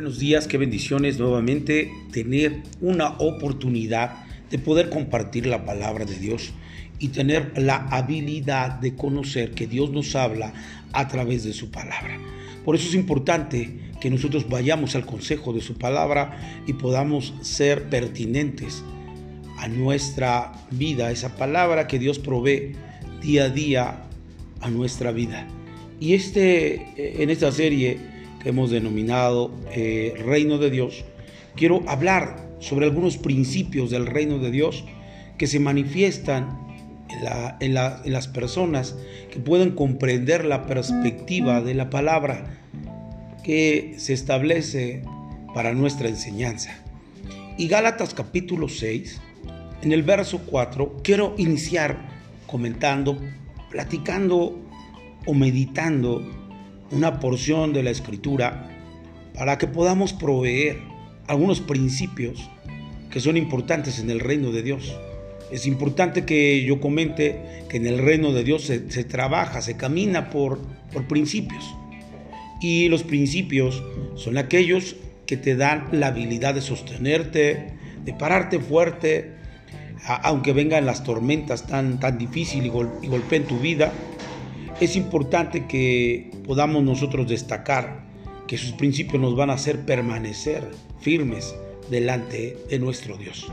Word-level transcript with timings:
Buenos 0.00 0.18
días, 0.18 0.46
qué 0.46 0.56
bendiciones 0.56 1.18
nuevamente 1.18 1.92
tener 2.10 2.62
una 2.80 3.18
oportunidad 3.18 4.24
de 4.50 4.58
poder 4.58 4.88
compartir 4.88 5.44
la 5.44 5.66
palabra 5.66 6.06
de 6.06 6.18
Dios 6.18 6.52
y 6.98 7.08
tener 7.08 7.52
la 7.58 7.86
habilidad 7.90 8.80
de 8.80 8.94
conocer 8.94 9.50
que 9.50 9.66
Dios 9.66 9.90
nos 9.90 10.16
habla 10.16 10.54
a 10.94 11.06
través 11.08 11.44
de 11.44 11.52
su 11.52 11.70
palabra. 11.70 12.18
Por 12.64 12.76
eso 12.76 12.88
es 12.88 12.94
importante 12.94 13.90
que 14.00 14.08
nosotros 14.08 14.48
vayamos 14.48 14.94
al 14.94 15.04
consejo 15.04 15.52
de 15.52 15.60
su 15.60 15.76
palabra 15.76 16.62
y 16.66 16.72
podamos 16.72 17.34
ser 17.42 17.90
pertinentes 17.90 18.82
a 19.58 19.68
nuestra 19.68 20.52
vida, 20.70 21.10
esa 21.10 21.36
palabra 21.36 21.86
que 21.86 21.98
Dios 21.98 22.18
provee 22.18 22.72
día 23.20 23.44
a 23.44 23.48
día 23.50 24.04
a 24.62 24.70
nuestra 24.70 25.12
vida. 25.12 25.46
Y 26.00 26.14
este, 26.14 27.22
en 27.22 27.28
esta 27.28 27.52
serie 27.52 28.09
que 28.42 28.50
hemos 28.50 28.70
denominado 28.70 29.52
eh, 29.72 30.14
Reino 30.24 30.58
de 30.58 30.70
Dios, 30.70 31.04
quiero 31.56 31.82
hablar 31.88 32.48
sobre 32.58 32.86
algunos 32.86 33.16
principios 33.16 33.90
del 33.90 34.06
Reino 34.06 34.38
de 34.38 34.50
Dios 34.50 34.84
que 35.38 35.46
se 35.46 35.58
manifiestan 35.58 36.70
en, 37.60 37.74
las 37.74 38.28
personas 38.28 38.96
que 39.30 39.40
pueden 39.40 39.72
comprender 39.72 40.44
la 40.44 40.66
perspectiva 40.66 41.60
de 41.60 41.74
la 41.74 41.90
palabra 41.90 42.60
que 43.42 43.94
se 43.98 44.12
establece 44.12 45.02
para 45.54 45.72
nuestra 45.72 46.08
enseñanza. 46.08 46.78
Y 47.58 47.68
Gálatas 47.68 48.14
capítulo 48.14 48.68
6, 48.68 49.20
en 49.82 49.92
el 49.92 50.02
verso 50.02 50.40
4, 50.46 50.98
quiero 51.02 51.34
iniciar 51.36 52.08
comentando, 52.46 53.18
platicando 53.70 54.58
o 55.26 55.34
meditando 55.34 56.39
una 56.90 57.20
porción 57.20 57.72
de 57.72 57.82
la 57.82 57.90
escritura 57.90 58.68
para 59.34 59.58
que 59.58 59.66
podamos 59.66 60.12
proveer 60.12 60.78
algunos 61.26 61.60
principios 61.60 62.48
que 63.10 63.20
son 63.20 63.36
importantes 63.36 63.98
en 63.98 64.10
el 64.10 64.20
reino 64.20 64.52
de 64.52 64.62
Dios. 64.62 64.96
Es 65.50 65.66
importante 65.66 66.24
que 66.24 66.62
yo 66.64 66.80
comente 66.80 67.64
que 67.68 67.76
en 67.76 67.86
el 67.86 67.98
reino 67.98 68.32
de 68.32 68.44
Dios 68.44 68.64
se, 68.64 69.04
trabaja, 69.04 69.62
se 69.62 69.76
camina 69.76 70.30
por, 70.30 70.60
por 70.92 71.06
principios. 71.06 71.64
Y 72.60 72.88
los 72.88 73.02
principios 73.02 73.82
son 74.14 74.38
aquellos 74.38 74.96
que 75.26 75.36
te 75.36 75.56
dan 75.56 75.88
la 75.92 76.08
habilidad 76.08 76.54
de 76.54 76.60
sostenerte, 76.60 77.72
de 78.04 78.12
pararte 78.12 78.60
fuerte, 78.60 79.32
aunque 80.04 80.52
vengan 80.52 80.86
las 80.86 81.04
tormentas 81.04 81.66
tan, 81.66 82.00
tan 82.00 82.18
difíciles 82.18 82.72
y 83.02 83.08
golpeen 83.08 83.44
tu 83.44 83.58
vida. 83.58 83.92
Es 84.80 84.96
importante 84.96 85.66
que 85.66 86.30
podamos 86.46 86.82
nosotros 86.82 87.28
destacar 87.28 88.00
que 88.46 88.56
sus 88.56 88.72
principios 88.72 89.20
nos 89.20 89.36
van 89.36 89.50
a 89.50 89.54
hacer 89.54 89.84
permanecer 89.84 90.70
firmes 91.00 91.54
delante 91.90 92.56
de 92.70 92.78
nuestro 92.78 93.18
Dios. 93.18 93.52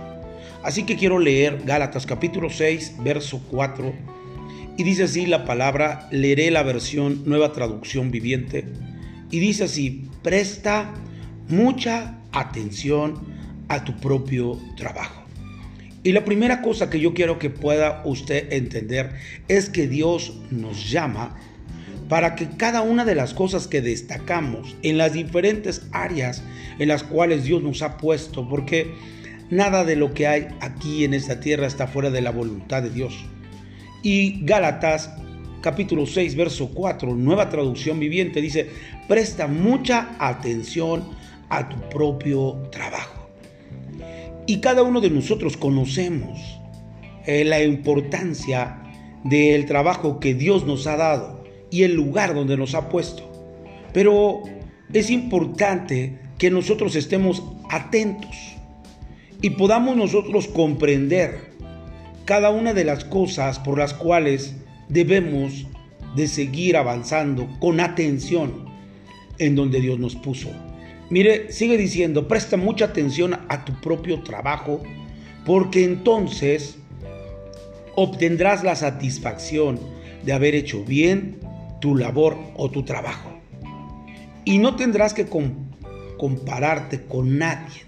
Así 0.64 0.83
que 0.83 0.95
quiero 0.95 1.20
leer 1.20 1.64
Gálatas 1.66 2.05
capítulo 2.05 2.50
6, 2.50 3.03
verso 3.03 3.42
4, 3.52 3.94
y 4.78 4.83
dice 4.83 5.03
así 5.03 5.25
la 5.25 5.44
palabra, 5.44 6.08
leeré 6.11 6.50
la 6.50 6.64
versión 6.64 7.23
nueva 7.25 7.52
traducción 7.52 8.09
viviente, 8.09 8.64
y 9.30 9.39
dice 9.39 9.66
así, 9.66 10.09
presta 10.23 10.94
mucha 11.50 12.20
atención 12.31 13.16
a 13.67 13.83
tu 13.83 13.98
propio 13.98 14.58
trabajo. 14.78 15.16
Y 16.08 16.13
la 16.13 16.23
primera 16.23 16.61
cosa 16.61 16.89
que 16.89 17.02
yo 17.02 17.13
quiero 17.13 17.38
que 17.38 17.50
pueda 17.50 18.02
usted 18.05 18.53
entender 18.53 19.11
es 19.50 19.69
que 19.69 19.89
Dios 19.89 20.38
nos 20.52 20.89
llama 20.89 21.36
para 22.08 22.33
que 22.36 22.47
cada 22.47 22.81
una 22.81 23.03
de 23.03 23.14
las 23.14 23.33
cosas 23.33 23.67
que 23.67 23.81
destacamos 23.81 24.77
en 24.83 24.97
las 24.97 25.11
diferentes 25.11 25.86
áreas 25.91 26.44
en 26.80 26.88
las 26.88 27.03
cuales 27.03 27.44
Dios 27.44 27.61
nos 27.61 27.81
ha 27.81 27.97
puesto, 27.97 28.47
porque 28.47 28.93
nada 29.49 29.83
de 29.83 29.98
lo 29.98 30.14
que 30.14 30.27
hay 30.27 30.48
aquí 30.61 31.04
en 31.04 31.14
esta 31.14 31.42
tierra 31.42 31.67
está 31.67 31.87
fuera 31.87 32.10
de 32.10 32.21
la 32.21 32.31
voluntad 32.31 32.83
de 32.83 32.89
Dios. 32.89 33.26
Y 34.02 34.45
Gálatas 34.45 35.11
capítulo 35.60 36.05
6, 36.05 36.37
verso 36.37 36.70
4, 36.73 37.15
nueva 37.15 37.49
traducción 37.49 37.99
viviente, 37.99 38.39
dice, 38.39 38.70
presta 39.10 39.48
mucha 39.48 40.15
atención 40.20 41.04
a 41.49 41.67
tu 41.67 41.77
propio 41.89 42.61
trabajo. 42.71 43.17
Y 44.47 44.58
cada 44.61 44.81
uno 44.81 45.02
de 45.02 45.09
nosotros 45.09 45.58
conocemos 45.58 46.39
eh, 47.25 47.43
la 47.43 47.61
importancia 47.61 48.81
del 49.25 49.65
trabajo 49.65 50.21
que 50.21 50.33
Dios 50.33 50.65
nos 50.65 50.87
ha 50.87 50.95
dado 50.95 51.43
y 51.69 51.83
el 51.83 51.93
lugar 51.93 52.33
donde 52.33 52.55
nos 52.55 52.73
ha 52.73 52.87
puesto. 52.87 53.30
Pero 53.93 54.43
es 54.93 55.09
importante 55.09 56.17
que 56.37 56.49
nosotros 56.49 56.95
estemos 56.95 57.43
atentos 57.69 58.36
y 59.41 59.49
podamos 59.52 59.97
nosotros 59.97 60.47
comprender 60.47 61.52
cada 62.23 62.49
una 62.49 62.73
de 62.73 62.86
las 62.86 63.03
cosas 63.03 63.59
por 63.59 63.77
las 63.77 63.93
cuales 63.93 64.55
debemos 64.87 65.67
de 66.15 66.27
seguir 66.27 66.77
avanzando 66.77 67.47
con 67.59 67.81
atención 67.81 68.65
en 69.39 69.55
donde 69.55 69.81
Dios 69.81 69.99
nos 69.99 70.15
puso. 70.15 70.49
Mire, 71.09 71.51
sigue 71.51 71.77
diciendo, 71.77 72.27
presta 72.27 72.57
mucha 72.57 72.85
atención 72.85 73.39
a 73.47 73.63
tu 73.63 73.79
propio 73.79 74.21
trabajo, 74.23 74.83
porque 75.45 75.85
entonces 75.85 76.77
obtendrás 77.95 78.63
la 78.63 78.75
satisfacción 78.75 79.79
de 80.23 80.33
haber 80.33 80.53
hecho 80.53 80.83
bien 80.83 81.39
tu 81.79 81.95
labor 81.95 82.37
o 82.55 82.69
tu 82.69 82.83
trabajo. 82.83 83.31
Y 84.43 84.57
no 84.57 84.75
tendrás 84.75 85.13
que 85.13 85.27
compararte 86.17 87.03
con 87.03 87.37
nadie. 87.37 87.87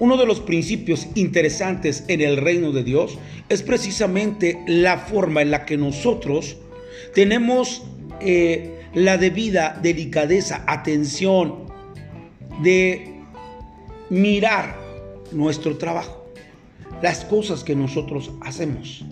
Uno 0.00 0.16
de 0.16 0.26
los 0.26 0.40
principios 0.40 1.06
interesantes 1.14 2.04
en 2.08 2.20
el 2.20 2.36
reino 2.36 2.72
de 2.72 2.82
Dios 2.82 3.16
es 3.48 3.62
precisamente 3.62 4.60
la 4.66 4.98
forma 4.98 5.40
en 5.42 5.52
la 5.52 5.64
que 5.64 5.76
nosotros 5.76 6.56
tenemos 7.14 7.84
eh, 8.20 8.80
la 8.92 9.18
debida 9.18 9.78
delicadeza, 9.80 10.64
atención 10.66 11.63
de 12.62 13.14
mirar 14.10 14.76
nuestro 15.32 15.76
trabajo, 15.76 16.24
las 17.02 17.24
cosas 17.24 17.64
que 17.64 17.74
nosotros 17.74 18.30
hacemos. 18.40 19.04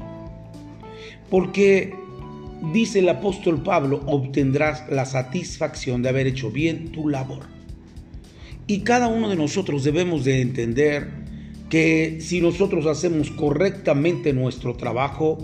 Porque 1.31 1.95
dice 2.73 3.01
el 3.01 3.09
apóstol 3.09 3.63
Pablo, 3.63 4.03
obtendrás 4.07 4.85
la 4.91 5.05
satisfacción 5.05 6.03
de 6.03 6.11
haber 6.11 6.27
hecho 6.27 6.51
bien 6.51 6.93
tu 6.93 7.09
labor. 7.09 7.47
Y 8.67 8.81
cada 8.81 9.09
uno 9.09 9.29
de 9.29 9.37
nosotros 9.37 9.83
debemos 9.83 10.25
de 10.25 10.41
entender 10.41 11.11
que 11.69 12.19
si 12.21 12.41
nosotros 12.41 12.87
hacemos 12.87 13.31
correctamente 13.31 14.33
nuestro 14.33 14.77
trabajo, 14.77 15.39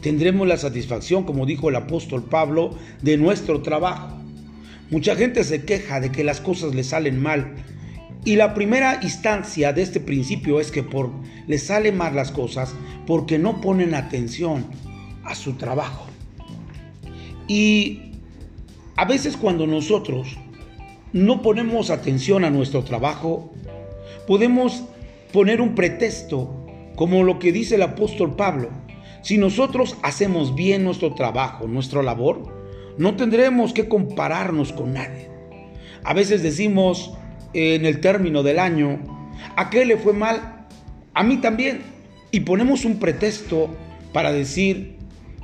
tendremos 0.00 0.46
la 0.46 0.56
satisfacción, 0.56 1.24
como 1.24 1.46
dijo 1.46 1.68
el 1.68 1.76
apóstol 1.76 2.22
Pablo, 2.22 2.70
de 3.02 3.16
nuestro 3.16 3.60
trabajo. 3.60 4.23
Mucha 4.90 5.16
gente 5.16 5.44
se 5.44 5.64
queja 5.64 6.00
de 6.00 6.12
que 6.12 6.24
las 6.24 6.40
cosas 6.40 6.74
le 6.74 6.84
salen 6.84 7.20
mal. 7.20 7.54
Y 8.24 8.36
la 8.36 8.54
primera 8.54 9.00
instancia 9.02 9.72
de 9.72 9.82
este 9.82 10.00
principio 10.00 10.60
es 10.60 10.70
que 10.70 10.82
por 10.82 11.10
les 11.46 11.64
salen 11.64 11.96
mal 11.96 12.14
las 12.14 12.30
cosas 12.30 12.74
porque 13.06 13.38
no 13.38 13.60
ponen 13.60 13.94
atención 13.94 14.66
a 15.24 15.34
su 15.34 15.54
trabajo. 15.54 16.06
Y 17.48 18.12
a 18.96 19.04
veces 19.04 19.36
cuando 19.36 19.66
nosotros 19.66 20.38
no 21.12 21.42
ponemos 21.42 21.90
atención 21.90 22.44
a 22.44 22.50
nuestro 22.50 22.82
trabajo, 22.82 23.52
podemos 24.26 24.84
poner 25.32 25.60
un 25.60 25.74
pretexto, 25.74 26.66
como 26.96 27.24
lo 27.24 27.38
que 27.38 27.52
dice 27.52 27.74
el 27.74 27.82
apóstol 27.82 28.36
Pablo. 28.36 28.70
Si 29.22 29.38
nosotros 29.38 29.96
hacemos 30.02 30.54
bien 30.54 30.84
nuestro 30.84 31.14
trabajo, 31.14 31.66
nuestra 31.66 32.02
labor, 32.02 32.63
no 32.98 33.16
tendremos 33.16 33.72
que 33.72 33.88
compararnos 33.88 34.72
con 34.72 34.94
nadie. 34.94 35.28
A 36.04 36.14
veces 36.14 36.42
decimos 36.42 37.14
en 37.52 37.86
el 37.86 38.00
término 38.00 38.42
del 38.42 38.58
año, 38.58 39.00
¿a 39.56 39.70
qué 39.70 39.84
le 39.84 39.96
fue 39.96 40.12
mal? 40.12 40.66
A 41.14 41.22
mí 41.22 41.38
también. 41.38 41.82
Y 42.30 42.40
ponemos 42.40 42.84
un 42.84 42.98
pretexto 42.98 43.74
para 44.12 44.32
decir, 44.32 44.94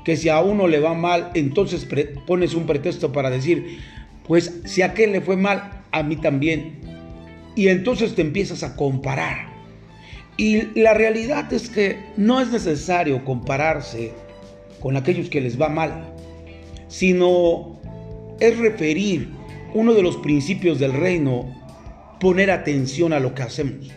que 0.04 0.16
si 0.16 0.28
a 0.28 0.40
uno 0.40 0.66
le 0.66 0.80
va 0.80 0.94
mal, 0.94 1.30
entonces 1.34 1.86
pones 2.26 2.54
un 2.54 2.66
pretexto 2.66 3.12
para 3.12 3.30
decir, 3.30 3.78
pues 4.26 4.60
si 4.64 4.82
a 4.82 4.86
aquel 4.86 5.12
le 5.12 5.20
fue 5.20 5.36
mal, 5.36 5.82
a 5.92 6.02
mí 6.02 6.16
también. 6.16 6.80
Y 7.54 7.68
entonces 7.68 8.14
te 8.14 8.22
empiezas 8.22 8.62
a 8.62 8.76
comparar. 8.76 9.50
Y 10.36 10.78
la 10.80 10.94
realidad 10.94 11.52
es 11.52 11.68
que 11.68 11.98
no 12.16 12.40
es 12.40 12.50
necesario 12.50 13.24
compararse 13.24 14.12
con 14.80 14.96
aquellos 14.96 15.28
que 15.28 15.40
les 15.40 15.60
va 15.60 15.68
mal, 15.68 16.09
sino 16.90 17.78
es 18.40 18.58
referir 18.58 19.30
uno 19.72 19.94
de 19.94 20.02
los 20.02 20.16
principios 20.18 20.78
del 20.78 20.92
reino, 20.92 21.46
poner 22.20 22.50
atención 22.50 23.14
a 23.14 23.20
lo 23.20 23.34
que 23.34 23.42
hacemos. 23.42 23.90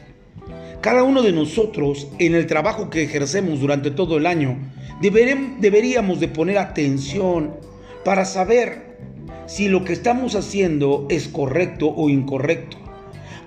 Cada 0.79 1.03
uno 1.03 1.21
de 1.21 1.31
nosotros 1.31 2.07
en 2.19 2.35
el 2.35 2.45
trabajo 2.45 2.89
que 2.89 3.03
ejercemos 3.03 3.59
durante 3.59 3.91
todo 3.91 4.17
el 4.17 4.25
año 4.25 4.57
deberíamos 5.01 6.19
de 6.19 6.27
poner 6.27 6.57
atención 6.57 7.55
para 8.05 8.25
saber 8.25 8.97
si 9.47 9.67
lo 9.67 9.83
que 9.83 9.93
estamos 9.93 10.35
haciendo 10.35 11.07
es 11.09 11.27
correcto 11.27 11.93
o 11.95 12.09
incorrecto. 12.09 12.77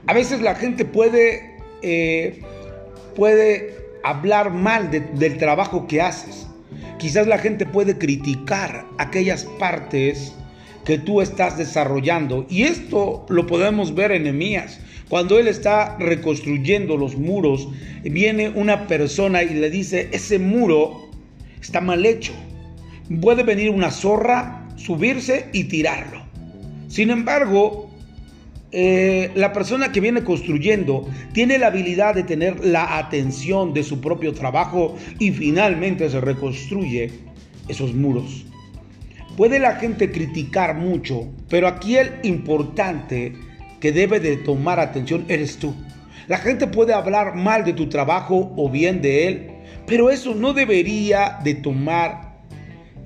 A 0.06 0.12
veces 0.12 0.40
la 0.40 0.54
gente 0.54 0.84
puede, 0.84 1.58
eh, 1.82 2.42
puede 3.14 3.74
hablar 4.02 4.52
mal 4.52 4.90
del 4.90 5.38
trabajo 5.38 5.86
que 5.86 6.00
haces. 6.00 6.46
Quizás 6.98 7.26
la 7.26 7.38
gente 7.38 7.66
puede 7.66 7.98
criticar 7.98 8.86
aquellas 8.98 9.44
partes 9.58 10.34
que 10.84 10.98
tú 10.98 11.20
estás 11.20 11.58
desarrollando. 11.58 12.46
Y 12.48 12.62
esto 12.62 13.26
lo 13.28 13.46
podemos 13.46 13.94
ver 13.94 14.12
en 14.12 14.26
Emías. 14.26 14.80
Cuando 15.08 15.38
él 15.38 15.48
está 15.48 15.96
reconstruyendo 15.98 16.96
los 16.96 17.16
muros, 17.16 17.68
viene 18.02 18.48
una 18.48 18.86
persona 18.86 19.42
y 19.42 19.50
le 19.50 19.68
dice, 19.68 20.08
ese 20.12 20.38
muro 20.38 21.10
está 21.60 21.80
mal 21.80 22.06
hecho. 22.06 22.32
Puede 23.20 23.42
venir 23.42 23.70
una 23.70 23.90
zorra, 23.90 24.66
subirse 24.76 25.48
y 25.52 25.64
tirarlo. 25.64 26.22
Sin 26.88 27.10
embargo, 27.10 27.90
eh, 28.78 29.30
la 29.34 29.54
persona 29.54 29.90
que 29.90 30.02
viene 30.02 30.22
construyendo 30.22 31.08
tiene 31.32 31.56
la 31.56 31.68
habilidad 31.68 32.14
de 32.14 32.24
tener 32.24 32.62
la 32.62 32.98
atención 32.98 33.72
de 33.72 33.82
su 33.82 34.02
propio 34.02 34.34
trabajo 34.34 34.96
y 35.18 35.32
finalmente 35.32 36.10
se 36.10 36.20
reconstruye 36.20 37.10
esos 37.68 37.94
muros. 37.94 38.44
Puede 39.34 39.60
la 39.60 39.76
gente 39.76 40.12
criticar 40.12 40.74
mucho, 40.74 41.26
pero 41.48 41.68
aquí 41.68 41.96
el 41.96 42.16
importante 42.22 43.32
que 43.80 43.92
debe 43.92 44.20
de 44.20 44.36
tomar 44.36 44.78
atención 44.78 45.24
eres 45.28 45.56
tú. 45.56 45.74
La 46.28 46.36
gente 46.36 46.66
puede 46.66 46.92
hablar 46.92 47.34
mal 47.34 47.64
de 47.64 47.72
tu 47.72 47.88
trabajo 47.88 48.52
o 48.58 48.68
bien 48.68 49.00
de 49.00 49.26
él, 49.26 49.50
pero 49.86 50.10
eso 50.10 50.34
no 50.34 50.52
debería 50.52 51.38
de 51.42 51.54
tomar 51.54 52.40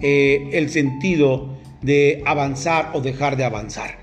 eh, 0.00 0.48
el 0.52 0.68
sentido 0.68 1.56
de 1.80 2.24
avanzar 2.26 2.90
o 2.92 3.00
dejar 3.00 3.36
de 3.36 3.44
avanzar, 3.44 3.99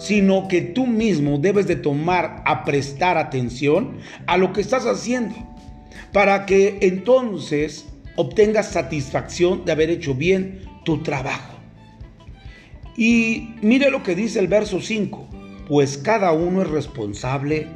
sino 0.00 0.48
que 0.48 0.62
tú 0.62 0.86
mismo 0.86 1.38
debes 1.38 1.66
de 1.66 1.76
tomar 1.76 2.42
a 2.46 2.64
prestar 2.64 3.18
atención 3.18 3.98
a 4.26 4.38
lo 4.38 4.52
que 4.52 4.62
estás 4.62 4.86
haciendo, 4.86 5.36
para 6.12 6.46
que 6.46 6.78
entonces 6.80 7.86
obtengas 8.16 8.72
satisfacción 8.72 9.64
de 9.64 9.72
haber 9.72 9.90
hecho 9.90 10.14
bien 10.14 10.62
tu 10.84 11.02
trabajo. 11.02 11.54
Y 12.96 13.50
mire 13.60 13.90
lo 13.90 14.02
que 14.02 14.14
dice 14.14 14.40
el 14.40 14.48
verso 14.48 14.80
5, 14.80 15.28
pues 15.68 15.98
cada 15.98 16.32
uno 16.32 16.62
es 16.62 16.68
responsable 16.68 17.66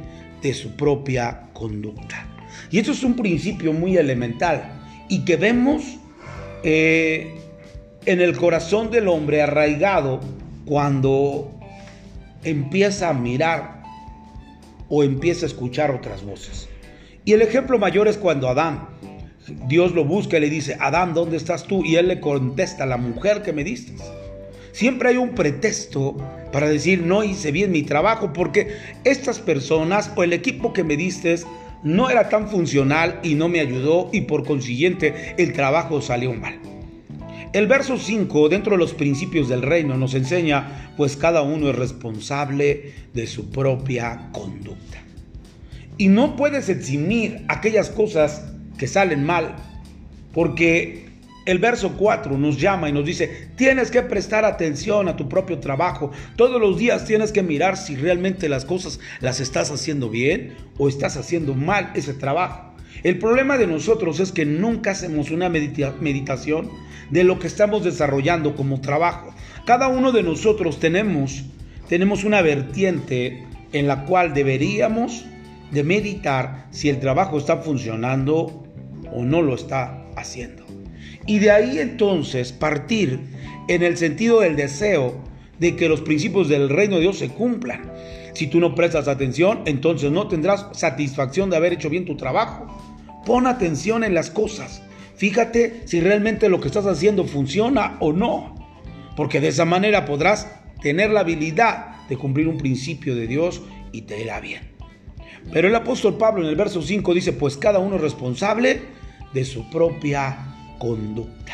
de 0.41 0.53
su 0.53 0.75
propia 0.75 1.49
conducta. 1.53 2.27
Y 2.71 2.79
esto 2.79 2.91
es 2.91 3.03
un 3.03 3.15
principio 3.15 3.71
muy 3.71 3.97
elemental 3.97 4.81
y 5.09 5.25
que 5.25 5.35
vemos 5.35 5.83
eh, 6.63 7.35
en 8.05 8.19
el 8.19 8.35
corazón 8.35 8.89
del 8.89 9.07
hombre 9.07 9.43
arraigado 9.43 10.21
cuando 10.65 11.54
empieza 12.45 13.09
a 13.09 13.13
mirar 13.13 13.83
o 14.89 15.03
empieza 15.03 15.45
a 15.45 15.49
escuchar 15.49 15.91
otras 15.91 16.23
voces. 16.23 16.69
Y 17.25 17.33
el 17.33 17.41
ejemplo 17.41 17.79
mayor 17.79 18.07
es 18.07 18.17
cuando 18.17 18.47
Adán, 18.47 18.87
Dios 19.67 19.93
lo 19.93 20.05
busca 20.05 20.37
y 20.37 20.41
le 20.41 20.49
dice, 20.49 20.77
Adán, 20.79 21.13
¿dónde 21.13 21.37
estás 21.37 21.65
tú? 21.65 21.83
Y 21.83 21.95
él 21.95 22.07
le 22.07 22.19
contesta, 22.19 22.85
la 22.85 22.97
mujer 22.97 23.41
que 23.41 23.53
me 23.53 23.63
diste. 23.63 23.93
Siempre 24.71 25.09
hay 25.09 25.17
un 25.17 25.29
pretexto 25.29 26.17
para 26.51 26.67
decir 26.67 27.01
no 27.01 27.23
hice 27.23 27.51
bien 27.51 27.71
mi 27.71 27.83
trabajo 27.83 28.33
porque 28.33 28.75
estas 29.03 29.39
personas 29.39 30.11
o 30.15 30.23
el 30.23 30.33
equipo 30.33 30.73
que 30.73 30.83
me 30.83 30.97
diste 30.97 31.35
no 31.83 32.09
era 32.09 32.29
tan 32.29 32.49
funcional 32.49 33.19
y 33.23 33.35
no 33.35 33.47
me 33.47 33.59
ayudó 33.59 34.09
y 34.11 34.21
por 34.21 34.45
consiguiente 34.45 35.35
el 35.37 35.53
trabajo 35.53 36.01
salió 36.01 36.33
mal. 36.33 36.59
El 37.55 37.67
verso 37.67 37.97
5, 37.97 38.49
dentro 38.49 38.73
de 38.73 38.79
los 38.79 38.93
principios 38.93 39.47
del 39.47 39.61
reino, 39.61 39.95
nos 39.95 40.13
enseña, 40.13 40.91
pues 40.97 41.15
cada 41.15 41.41
uno 41.41 41.69
es 41.69 41.75
responsable 41.77 42.91
de 43.13 43.27
su 43.27 43.49
propia 43.49 44.27
conducta. 44.33 45.01
Y 45.97 46.09
no 46.09 46.35
puedes 46.35 46.67
eximir 46.67 47.45
aquellas 47.47 47.89
cosas 47.89 48.43
que 48.77 48.87
salen 48.87 49.25
mal, 49.25 49.55
porque 50.33 51.05
el 51.45 51.59
verso 51.59 51.93
4 51.97 52.37
nos 52.37 52.59
llama 52.59 52.89
y 52.89 52.91
nos 52.91 53.05
dice, 53.05 53.47
tienes 53.55 53.89
que 53.89 54.01
prestar 54.01 54.43
atención 54.43 55.07
a 55.07 55.15
tu 55.15 55.29
propio 55.29 55.59
trabajo. 55.59 56.11
Todos 56.35 56.59
los 56.59 56.77
días 56.77 57.05
tienes 57.05 57.31
que 57.31 57.41
mirar 57.41 57.77
si 57.77 57.95
realmente 57.95 58.49
las 58.49 58.65
cosas 58.65 58.99
las 59.21 59.39
estás 59.39 59.71
haciendo 59.71 60.09
bien 60.09 60.55
o 60.77 60.89
estás 60.89 61.15
haciendo 61.15 61.53
mal 61.53 61.93
ese 61.95 62.15
trabajo. 62.15 62.74
El 63.03 63.19
problema 63.19 63.57
de 63.57 63.67
nosotros 63.67 64.19
es 64.19 64.31
que 64.31 64.45
nunca 64.45 64.91
hacemos 64.91 65.31
una 65.31 65.49
meditación 65.49 66.69
de 67.09 67.23
lo 67.23 67.39
que 67.39 67.47
estamos 67.47 67.83
desarrollando 67.83 68.55
como 68.55 68.81
trabajo. 68.81 69.33
Cada 69.65 69.87
uno 69.87 70.11
de 70.11 70.23
nosotros 70.23 70.79
tenemos, 70.79 71.43
tenemos 71.87 72.23
una 72.23 72.41
vertiente 72.41 73.45
en 73.73 73.87
la 73.87 74.05
cual 74.05 74.33
deberíamos 74.33 75.25
de 75.71 75.83
meditar 75.83 76.67
si 76.71 76.89
el 76.89 76.99
trabajo 76.99 77.37
está 77.37 77.57
funcionando 77.57 78.63
o 79.11 79.23
no 79.23 79.41
lo 79.41 79.55
está 79.55 80.05
haciendo. 80.15 80.65
Y 81.27 81.39
de 81.39 81.51
ahí 81.51 81.79
entonces 81.79 82.51
partir 82.51 83.19
en 83.67 83.83
el 83.83 83.97
sentido 83.97 84.41
del 84.41 84.55
deseo 84.55 85.15
de 85.59 85.75
que 85.75 85.89
los 85.89 86.01
principios 86.01 86.49
del 86.49 86.69
reino 86.69 86.95
de 86.95 87.01
Dios 87.01 87.17
se 87.17 87.29
cumplan. 87.29 87.91
Si 88.33 88.47
tú 88.47 88.59
no 88.59 88.75
prestas 88.75 89.07
atención, 89.07 89.61
entonces 89.65 90.11
no 90.11 90.27
tendrás 90.27 90.67
satisfacción 90.73 91.49
de 91.49 91.57
haber 91.57 91.73
hecho 91.73 91.89
bien 91.89 92.05
tu 92.05 92.17
trabajo. 92.17 92.67
Pon 93.25 93.47
atención 93.47 94.03
en 94.03 94.13
las 94.13 94.29
cosas. 94.29 94.81
Fíjate 95.15 95.81
si 95.85 95.99
realmente 95.99 96.49
lo 96.49 96.59
que 96.59 96.67
estás 96.67 96.85
haciendo 96.85 97.25
funciona 97.25 97.97
o 97.99 98.13
no. 98.13 98.55
Porque 99.15 99.41
de 99.41 99.47
esa 99.47 99.65
manera 99.65 100.05
podrás 100.05 100.47
tener 100.81 101.09
la 101.09 101.21
habilidad 101.21 102.07
de 102.07 102.17
cumplir 102.17 102.47
un 102.47 102.57
principio 102.57 103.15
de 103.15 103.27
Dios 103.27 103.61
y 103.91 104.03
te 104.03 104.21
irá 104.21 104.39
bien. 104.39 104.75
Pero 105.51 105.67
el 105.67 105.75
apóstol 105.75 106.17
Pablo 106.17 106.43
en 106.43 106.49
el 106.49 106.55
verso 106.55 106.81
5 106.81 107.13
dice, 107.13 107.33
pues 107.33 107.57
cada 107.57 107.79
uno 107.79 107.95
es 107.95 108.01
responsable 108.01 108.81
de 109.33 109.45
su 109.45 109.69
propia 109.69 110.37
conducta. 110.79 111.53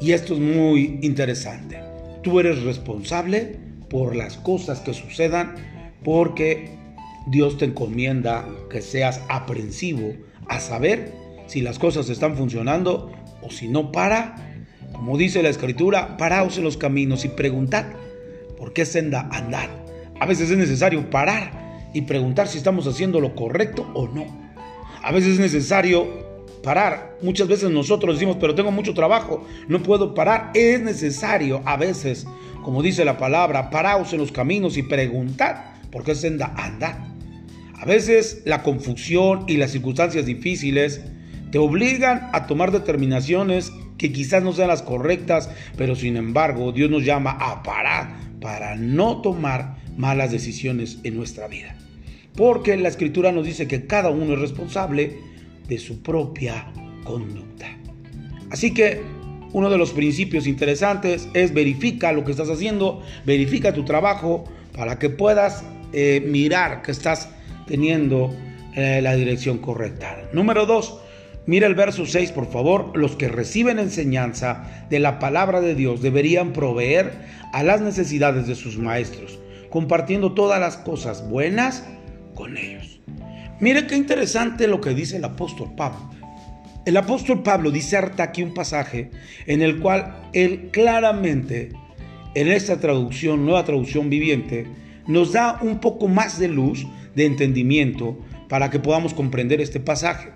Y 0.00 0.12
esto 0.12 0.34
es 0.34 0.40
muy 0.40 0.98
interesante. 1.02 1.80
Tú 2.22 2.40
eres 2.40 2.62
responsable 2.62 3.56
por 3.88 4.16
las 4.16 4.36
cosas 4.38 4.80
que 4.80 4.94
sucedan 4.94 5.54
porque 6.04 6.70
Dios 7.26 7.58
te 7.58 7.66
encomienda 7.66 8.46
que 8.70 8.82
seas 8.82 9.22
aprensivo 9.28 10.14
a 10.50 10.58
saber 10.58 11.12
si 11.46 11.62
las 11.62 11.78
cosas 11.78 12.10
están 12.10 12.36
funcionando 12.36 13.10
o 13.40 13.50
si 13.50 13.68
no 13.68 13.90
para. 13.90 14.36
Como 14.92 15.16
dice 15.16 15.42
la 15.42 15.48
escritura, 15.48 16.16
paraos 16.18 16.58
en 16.58 16.64
los 16.64 16.76
caminos 16.76 17.24
y 17.24 17.28
preguntad 17.28 17.86
por 18.58 18.72
qué 18.72 18.84
senda 18.84 19.28
andar. 19.32 19.70
A 20.18 20.26
veces 20.26 20.50
es 20.50 20.58
necesario 20.58 21.08
parar 21.08 21.88
y 21.94 22.02
preguntar 22.02 22.48
si 22.48 22.58
estamos 22.58 22.86
haciendo 22.86 23.20
lo 23.20 23.34
correcto 23.34 23.90
o 23.94 24.08
no. 24.08 24.26
A 25.02 25.12
veces 25.12 25.34
es 25.34 25.38
necesario 25.38 26.06
parar. 26.62 27.16
Muchas 27.22 27.48
veces 27.48 27.70
nosotros 27.70 28.16
decimos, 28.16 28.36
pero 28.38 28.54
tengo 28.54 28.72
mucho 28.72 28.92
trabajo, 28.92 29.46
no 29.68 29.82
puedo 29.82 30.14
parar. 30.14 30.50
Es 30.54 30.82
necesario 30.82 31.62
a 31.64 31.76
veces, 31.76 32.26
como 32.64 32.82
dice 32.82 33.04
la 33.04 33.18
palabra, 33.18 33.70
paraos 33.70 34.12
en 34.12 34.18
los 34.18 34.32
caminos 34.32 34.76
y 34.76 34.82
preguntar 34.82 35.74
por 35.92 36.02
qué 36.02 36.14
senda 36.16 36.52
anda. 36.56 37.09
A 37.80 37.86
veces 37.86 38.42
la 38.44 38.62
confusión 38.62 39.46
y 39.48 39.56
las 39.56 39.70
circunstancias 39.70 40.26
difíciles 40.26 41.00
te 41.50 41.56
obligan 41.56 42.28
a 42.34 42.46
tomar 42.46 42.72
determinaciones 42.72 43.72
que 43.96 44.12
quizás 44.12 44.42
no 44.42 44.52
sean 44.52 44.68
las 44.68 44.82
correctas, 44.82 45.48
pero 45.78 45.96
sin 45.96 46.18
embargo 46.18 46.72
Dios 46.72 46.90
nos 46.90 47.06
llama 47.06 47.30
a 47.40 47.62
parar 47.62 48.18
para 48.38 48.76
no 48.76 49.22
tomar 49.22 49.78
malas 49.96 50.30
decisiones 50.30 50.98
en 51.04 51.16
nuestra 51.16 51.48
vida. 51.48 51.74
Porque 52.36 52.76
la 52.76 52.88
escritura 52.88 53.32
nos 53.32 53.46
dice 53.46 53.66
que 53.66 53.86
cada 53.86 54.10
uno 54.10 54.34
es 54.34 54.40
responsable 54.40 55.16
de 55.66 55.78
su 55.78 56.02
propia 56.02 56.70
conducta. 57.04 57.78
Así 58.50 58.74
que 58.74 59.00
uno 59.52 59.70
de 59.70 59.78
los 59.78 59.92
principios 59.92 60.46
interesantes 60.46 61.28
es 61.32 61.54
verifica 61.54 62.12
lo 62.12 62.26
que 62.26 62.32
estás 62.32 62.50
haciendo, 62.50 63.02
verifica 63.24 63.72
tu 63.72 63.86
trabajo 63.86 64.44
para 64.76 64.98
que 64.98 65.08
puedas 65.08 65.64
eh, 65.94 66.22
mirar 66.26 66.82
que 66.82 66.92
estás 66.92 67.30
teniendo 67.70 68.36
eh, 68.74 69.00
la 69.00 69.14
dirección 69.14 69.58
correcta. 69.58 70.18
Número 70.32 70.66
dos, 70.66 70.98
mira 71.46 71.68
el 71.68 71.76
verso 71.76 72.04
6 72.04 72.32
por 72.32 72.50
favor. 72.50 72.90
Los 72.94 73.14
que 73.14 73.28
reciben 73.28 73.78
enseñanza 73.78 74.86
de 74.90 74.98
la 74.98 75.20
palabra 75.20 75.60
de 75.60 75.76
Dios 75.76 76.02
deberían 76.02 76.52
proveer 76.52 77.12
a 77.52 77.62
las 77.62 77.80
necesidades 77.80 78.48
de 78.48 78.56
sus 78.56 78.76
maestros, 78.76 79.38
compartiendo 79.70 80.32
todas 80.32 80.60
las 80.60 80.76
cosas 80.76 81.28
buenas 81.30 81.84
con 82.34 82.56
ellos. 82.56 83.00
Mire 83.60 83.86
qué 83.86 83.94
interesante 83.94 84.66
lo 84.66 84.80
que 84.80 84.94
dice 84.94 85.18
el 85.18 85.24
apóstol 85.24 85.70
Pablo. 85.76 86.10
El 86.86 86.96
apóstol 86.96 87.42
Pablo 87.42 87.70
dice 87.70 87.98
aquí 88.18 88.42
un 88.42 88.52
pasaje 88.52 89.10
en 89.46 89.62
el 89.62 89.78
cual 89.78 90.30
él 90.32 90.70
claramente, 90.72 91.70
en 92.34 92.48
esta 92.48 92.80
traducción, 92.80 93.44
nueva 93.44 93.64
traducción 93.64 94.10
viviente, 94.10 94.66
nos 95.06 95.32
da 95.32 95.58
un 95.60 95.78
poco 95.78 96.08
más 96.08 96.38
de 96.38 96.48
luz, 96.48 96.86
de 97.20 97.26
entendimiento, 97.26 98.18
para 98.48 98.70
que 98.70 98.80
podamos 98.80 99.12
comprender 99.12 99.60
este 99.60 99.78
pasaje. 99.78 100.30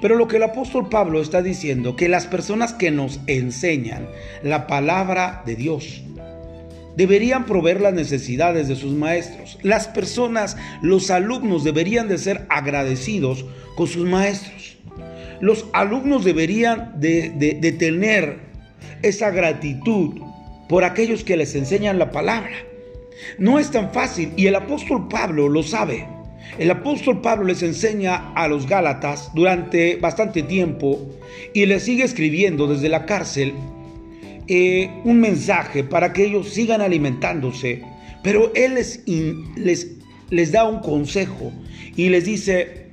Pero 0.00 0.14
lo 0.16 0.28
que 0.28 0.36
el 0.36 0.42
apóstol 0.42 0.90
Pablo 0.90 1.22
está 1.22 1.40
diciendo, 1.40 1.96
que 1.96 2.10
las 2.10 2.26
personas 2.26 2.74
que 2.74 2.90
nos 2.90 3.20
enseñan 3.26 4.06
la 4.42 4.66
palabra 4.66 5.42
de 5.46 5.56
Dios 5.56 6.02
deberían 6.96 7.46
proveer 7.46 7.80
las 7.80 7.94
necesidades 7.94 8.68
de 8.68 8.76
sus 8.76 8.92
maestros. 8.92 9.58
Las 9.62 9.88
personas, 9.88 10.58
los 10.82 11.10
alumnos 11.10 11.64
deberían 11.64 12.08
de 12.08 12.18
ser 12.18 12.46
agradecidos 12.50 13.46
con 13.74 13.86
sus 13.86 14.06
maestros. 14.06 14.76
Los 15.40 15.66
alumnos 15.72 16.24
deberían 16.24 17.00
de, 17.00 17.30
de 17.30 17.72
tener 17.72 18.38
esa 19.02 19.30
gratitud 19.30 20.20
por 20.68 20.84
aquellos 20.84 21.24
que 21.24 21.36
les 21.36 21.54
enseñan 21.54 21.98
la 21.98 22.10
palabra. 22.10 22.52
No 23.38 23.58
es 23.58 23.70
tan 23.70 23.92
fácil 23.92 24.32
y 24.36 24.46
el 24.46 24.54
apóstol 24.54 25.08
Pablo 25.08 25.48
lo 25.48 25.62
sabe. 25.62 26.06
El 26.58 26.70
apóstol 26.70 27.20
Pablo 27.20 27.44
les 27.44 27.62
enseña 27.62 28.32
a 28.34 28.48
los 28.48 28.66
Gálatas 28.66 29.30
durante 29.34 29.96
bastante 29.96 30.42
tiempo 30.42 31.10
y 31.52 31.66
les 31.66 31.82
sigue 31.82 32.04
escribiendo 32.04 32.66
desde 32.66 32.88
la 32.88 33.04
cárcel 33.04 33.52
eh, 34.48 34.90
un 35.04 35.20
mensaje 35.20 35.84
para 35.84 36.12
que 36.12 36.24
ellos 36.24 36.50
sigan 36.50 36.80
alimentándose, 36.80 37.82
pero 38.22 38.52
él 38.54 38.74
les, 38.74 39.02
les, 39.56 39.96
les 40.30 40.52
da 40.52 40.64
un 40.64 40.80
consejo 40.80 41.52
y 41.96 42.08
les 42.08 42.24
dice 42.24 42.86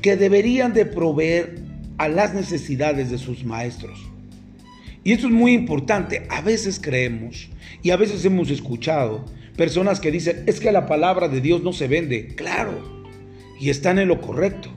que 0.00 0.16
deberían 0.16 0.72
de 0.72 0.86
proveer 0.86 1.58
a 1.98 2.08
las 2.08 2.34
necesidades 2.34 3.10
de 3.10 3.18
sus 3.18 3.44
maestros. 3.44 3.98
Y 5.04 5.12
esto 5.12 5.26
es 5.26 5.32
muy 5.32 5.52
importante. 5.52 6.26
A 6.30 6.40
veces 6.40 6.80
creemos 6.82 7.48
y 7.84 7.90
a 7.90 7.96
veces 7.96 8.24
hemos 8.24 8.50
escuchado 8.50 9.26
personas 9.56 10.00
que 10.00 10.10
dicen, 10.10 10.42
es 10.46 10.58
que 10.58 10.72
la 10.72 10.86
palabra 10.86 11.28
de 11.28 11.42
Dios 11.42 11.62
no 11.62 11.74
se 11.74 11.86
vende. 11.86 12.28
Claro, 12.28 13.04
y 13.60 13.68
están 13.68 13.98
en 13.98 14.08
lo 14.08 14.22
correcto. 14.22 14.70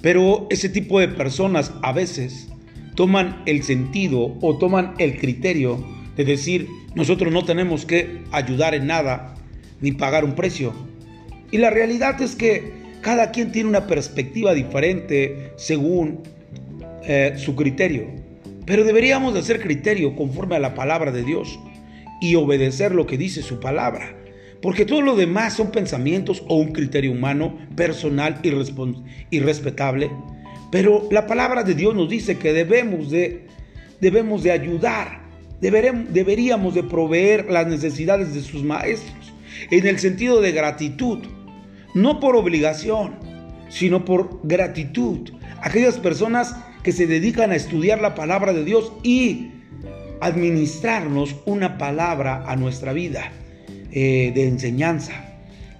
Pero 0.00 0.46
ese 0.50 0.70
tipo 0.70 0.98
de 0.98 1.08
personas 1.08 1.72
a 1.82 1.92
veces 1.92 2.48
toman 2.96 3.42
el 3.44 3.62
sentido 3.62 4.38
o 4.40 4.56
toman 4.56 4.94
el 4.98 5.18
criterio 5.18 5.84
de 6.16 6.24
decir, 6.24 6.66
nosotros 6.94 7.30
no 7.30 7.44
tenemos 7.44 7.84
que 7.84 8.22
ayudar 8.32 8.74
en 8.74 8.86
nada 8.86 9.34
ni 9.82 9.92
pagar 9.92 10.24
un 10.24 10.34
precio. 10.34 10.72
Y 11.50 11.58
la 11.58 11.68
realidad 11.68 12.20
es 12.22 12.34
que 12.34 12.72
cada 13.02 13.32
quien 13.32 13.52
tiene 13.52 13.68
una 13.68 13.86
perspectiva 13.86 14.54
diferente 14.54 15.52
según 15.56 16.20
eh, 17.02 17.34
su 17.36 17.54
criterio. 17.54 18.06
Pero 18.64 18.82
deberíamos 18.82 19.34
de 19.34 19.40
hacer 19.40 19.60
criterio 19.60 20.16
conforme 20.16 20.56
a 20.56 20.60
la 20.60 20.74
palabra 20.74 21.12
de 21.12 21.22
Dios 21.22 21.58
y 22.24 22.36
obedecer 22.36 22.94
lo 22.94 23.06
que 23.06 23.18
dice 23.18 23.42
su 23.42 23.60
palabra. 23.60 24.16
Porque 24.62 24.86
todo 24.86 25.02
lo 25.02 25.14
demás 25.14 25.52
son 25.52 25.70
pensamientos 25.70 26.42
o 26.48 26.56
un 26.56 26.72
criterio 26.72 27.12
humano, 27.12 27.58
personal 27.76 28.40
y 29.30 29.40
respetable. 29.40 30.10
Pero 30.72 31.06
la 31.10 31.26
palabra 31.26 31.64
de 31.64 31.74
Dios 31.74 31.94
nos 31.94 32.08
dice 32.08 32.38
que 32.38 32.54
debemos 32.54 33.10
de, 33.10 33.46
debemos 34.00 34.42
de 34.42 34.52
ayudar, 34.52 35.20
deberíamos 35.60 36.74
de 36.74 36.82
proveer 36.82 37.50
las 37.50 37.66
necesidades 37.66 38.32
de 38.32 38.40
sus 38.40 38.64
maestros 38.64 39.34
en 39.70 39.86
el 39.86 39.98
sentido 39.98 40.40
de 40.40 40.52
gratitud, 40.52 41.18
no 41.94 42.20
por 42.20 42.36
obligación, 42.36 43.16
sino 43.68 44.06
por 44.06 44.40
gratitud. 44.44 45.28
Aquellas 45.60 45.98
personas 45.98 46.56
que 46.82 46.92
se 46.92 47.06
dedican 47.06 47.50
a 47.50 47.56
estudiar 47.56 48.00
la 48.00 48.14
palabra 48.14 48.54
de 48.54 48.64
Dios 48.64 48.92
y 49.02 49.50
administrarnos 50.24 51.36
una 51.44 51.76
palabra 51.76 52.44
a 52.46 52.56
nuestra 52.56 52.92
vida 52.92 53.30
eh, 53.92 54.32
de 54.34 54.48
enseñanza. 54.48 55.12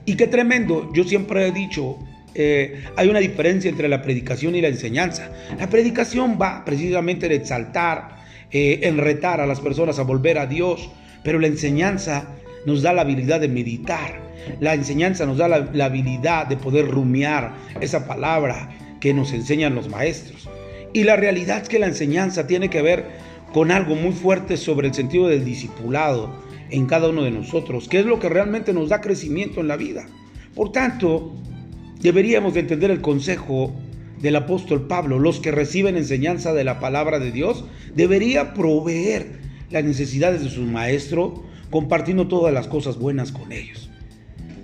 Y 0.04 0.16
qué 0.16 0.26
tremendo, 0.26 0.92
yo 0.92 1.04
siempre 1.04 1.48
he 1.48 1.52
dicho, 1.52 1.98
eh, 2.34 2.84
hay 2.96 3.08
una 3.08 3.20
diferencia 3.20 3.70
entre 3.70 3.88
la 3.88 4.02
predicación 4.02 4.54
y 4.54 4.60
la 4.60 4.68
enseñanza. 4.68 5.30
La 5.58 5.68
predicación 5.68 6.38
va 6.40 6.62
precisamente 6.64 7.26
en 7.26 7.32
exaltar, 7.32 8.16
eh, 8.50 8.80
en 8.82 8.98
retar 8.98 9.40
a 9.40 9.46
las 9.46 9.60
personas 9.60 9.98
a 9.98 10.02
volver 10.02 10.38
a 10.38 10.46
Dios, 10.46 10.90
pero 11.22 11.38
la 11.38 11.46
enseñanza 11.46 12.28
nos 12.66 12.82
da 12.82 12.92
la 12.92 13.02
habilidad 13.02 13.40
de 13.40 13.48
meditar. 13.48 14.22
La 14.60 14.74
enseñanza 14.74 15.24
nos 15.24 15.38
da 15.38 15.48
la, 15.48 15.70
la 15.72 15.86
habilidad 15.86 16.46
de 16.46 16.58
poder 16.58 16.86
rumiar 16.86 17.54
esa 17.80 18.06
palabra 18.06 18.68
que 19.00 19.14
nos 19.14 19.32
enseñan 19.32 19.74
los 19.74 19.88
maestros. 19.88 20.50
Y 20.92 21.04
la 21.04 21.16
realidad 21.16 21.62
es 21.62 21.68
que 21.68 21.78
la 21.78 21.86
enseñanza 21.86 22.46
tiene 22.46 22.68
que 22.68 22.82
ver 22.82 23.06
con 23.54 23.70
algo 23.70 23.94
muy 23.94 24.10
fuerte 24.10 24.56
sobre 24.56 24.88
el 24.88 24.94
sentido 24.94 25.28
del 25.28 25.44
discipulado 25.44 26.34
en 26.70 26.86
cada 26.86 27.08
uno 27.08 27.22
de 27.22 27.30
nosotros, 27.30 27.88
que 27.88 28.00
es 28.00 28.04
lo 28.04 28.18
que 28.18 28.28
realmente 28.28 28.72
nos 28.72 28.88
da 28.88 29.00
crecimiento 29.00 29.60
en 29.60 29.68
la 29.68 29.76
vida. 29.76 30.06
Por 30.56 30.72
tanto, 30.72 31.36
deberíamos 32.00 32.54
de 32.54 32.60
entender 32.60 32.90
el 32.90 33.00
consejo 33.00 33.72
del 34.20 34.34
apóstol 34.34 34.88
Pablo. 34.88 35.20
Los 35.20 35.38
que 35.38 35.52
reciben 35.52 35.96
enseñanza 35.96 36.52
de 36.52 36.64
la 36.64 36.80
palabra 36.80 37.20
de 37.20 37.30
Dios 37.30 37.64
debería 37.94 38.54
proveer 38.54 39.38
las 39.70 39.84
necesidades 39.84 40.42
de 40.42 40.50
su 40.50 40.62
maestro 40.62 41.44
compartiendo 41.70 42.26
todas 42.26 42.52
las 42.52 42.66
cosas 42.66 42.98
buenas 42.98 43.30
con 43.30 43.52
ellos. 43.52 43.88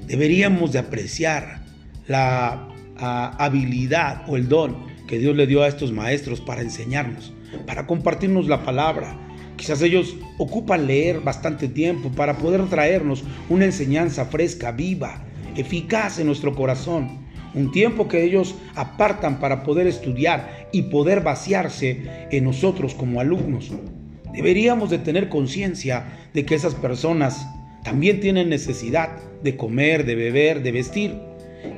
Deberíamos 0.09 0.73
de 0.73 0.81
apreciar 0.81 1.65
la 2.09 2.69
ah, 2.99 3.37
habilidad 3.39 4.25
o 4.27 4.37
el 4.37 4.49
don 4.49 4.79
que 5.07 5.21
Dios 5.21 5.37
le 5.37 5.47
dio 5.47 5.63
a 5.63 5.69
estos 5.69 5.93
maestros 5.93 6.41
para 6.41 6.63
enseñarnos 6.63 7.33
para 7.67 7.87
compartirnos 7.87 8.49
la 8.49 8.65
palabra. 8.65 9.17
Quizás 9.57 9.83
ellos 9.83 10.17
ocupan 10.39 10.87
leer 10.87 11.21
bastante 11.21 11.69
tiempo 11.69 12.11
para 12.11 12.39
poder 12.39 12.65
traernos 12.67 13.25
una 13.49 13.67
enseñanza 13.67 14.25
fresca, 14.25 14.73
viva, 14.73 15.23
eficaz 15.57 16.19
en 16.19 16.27
nuestro 16.27 16.55
corazón. 16.55 17.21
Un 17.53 17.73
tiempo 17.73 18.09
que 18.09 18.23
ellos 18.23 18.55
apartan 18.75 19.41
para 19.41 19.63
poder 19.65 19.87
estudiar 19.87 20.69
y 20.73 20.83
poder 20.83 21.21
vaciarse 21.23 22.27
en 22.31 22.45
nosotros 22.45 22.95
como 22.95 23.21
alumnos. 23.21 23.71
Deberíamos 24.33 24.91
de 24.91 24.99
tener 24.99 25.29
conciencia 25.29 26.07
de 26.33 26.45
que 26.45 26.55
esas 26.55 26.75
personas 26.77 27.47
también 27.83 28.21
tienen 28.21 28.49
necesidad 28.49 29.11
de 29.43 29.57
comer, 29.57 30.05
de 30.05 30.15
beber, 30.15 30.63
de 30.63 30.73
vestir. 30.73 31.19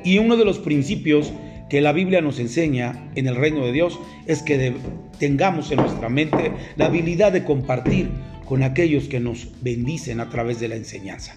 Y 0.03 0.19
uno 0.19 0.37
de 0.37 0.45
los 0.45 0.59
principios 0.59 1.33
que 1.73 1.81
la 1.81 1.91
Biblia 1.91 2.21
nos 2.21 2.37
enseña 2.37 3.09
en 3.15 3.25
el 3.25 3.35
reino 3.35 3.65
de 3.65 3.71
Dios 3.71 3.99
es 4.27 4.43
que 4.43 4.75
tengamos 5.17 5.71
en 5.71 5.77
nuestra 5.77 6.07
mente 6.07 6.51
la 6.75 6.85
habilidad 6.85 7.31
de 7.31 7.43
compartir 7.43 8.11
con 8.45 8.61
aquellos 8.61 9.05
que 9.05 9.19
nos 9.19 9.47
bendicen 9.63 10.19
a 10.19 10.29
través 10.29 10.59
de 10.59 10.67
la 10.67 10.75
enseñanza. 10.75 11.35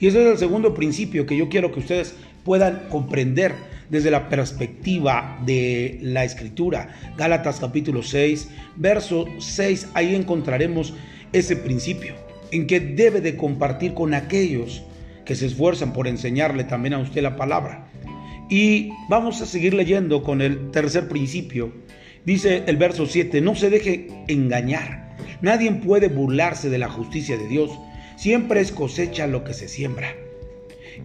Y 0.00 0.08
ese 0.08 0.24
es 0.24 0.32
el 0.32 0.38
segundo 0.38 0.74
principio 0.74 1.24
que 1.24 1.36
yo 1.36 1.48
quiero 1.48 1.70
que 1.70 1.78
ustedes 1.78 2.16
puedan 2.42 2.88
comprender 2.88 3.54
desde 3.88 4.10
la 4.10 4.28
perspectiva 4.28 5.38
de 5.46 6.00
la 6.02 6.24
escritura. 6.24 6.88
Gálatas 7.16 7.60
capítulo 7.60 8.02
6, 8.02 8.48
verso 8.74 9.26
6, 9.38 9.90
ahí 9.94 10.16
encontraremos 10.16 10.94
ese 11.32 11.54
principio 11.54 12.16
en 12.50 12.66
que 12.66 12.80
debe 12.80 13.20
de 13.20 13.36
compartir 13.36 13.94
con 13.94 14.14
aquellos 14.14 14.82
que 15.24 15.36
se 15.36 15.46
esfuerzan 15.46 15.92
por 15.92 16.08
enseñarle 16.08 16.64
también 16.64 16.94
a 16.94 16.98
usted 16.98 17.22
la 17.22 17.36
palabra. 17.36 17.86
Y 18.48 18.92
vamos 19.08 19.42
a 19.42 19.46
seguir 19.46 19.74
leyendo 19.74 20.22
con 20.22 20.40
el 20.40 20.70
tercer 20.70 21.08
principio. 21.08 21.72
Dice 22.24 22.62
el 22.66 22.76
verso 22.76 23.06
7, 23.06 23.40
no 23.40 23.54
se 23.54 23.70
deje 23.70 24.08
engañar. 24.28 25.16
Nadie 25.40 25.70
puede 25.72 26.08
burlarse 26.08 26.70
de 26.70 26.78
la 26.78 26.88
justicia 26.88 27.36
de 27.36 27.48
Dios. 27.48 27.70
Siempre 28.16 28.60
es 28.60 28.70
cosecha 28.70 29.26
lo 29.26 29.42
que 29.42 29.52
se 29.52 29.68
siembra. 29.68 30.14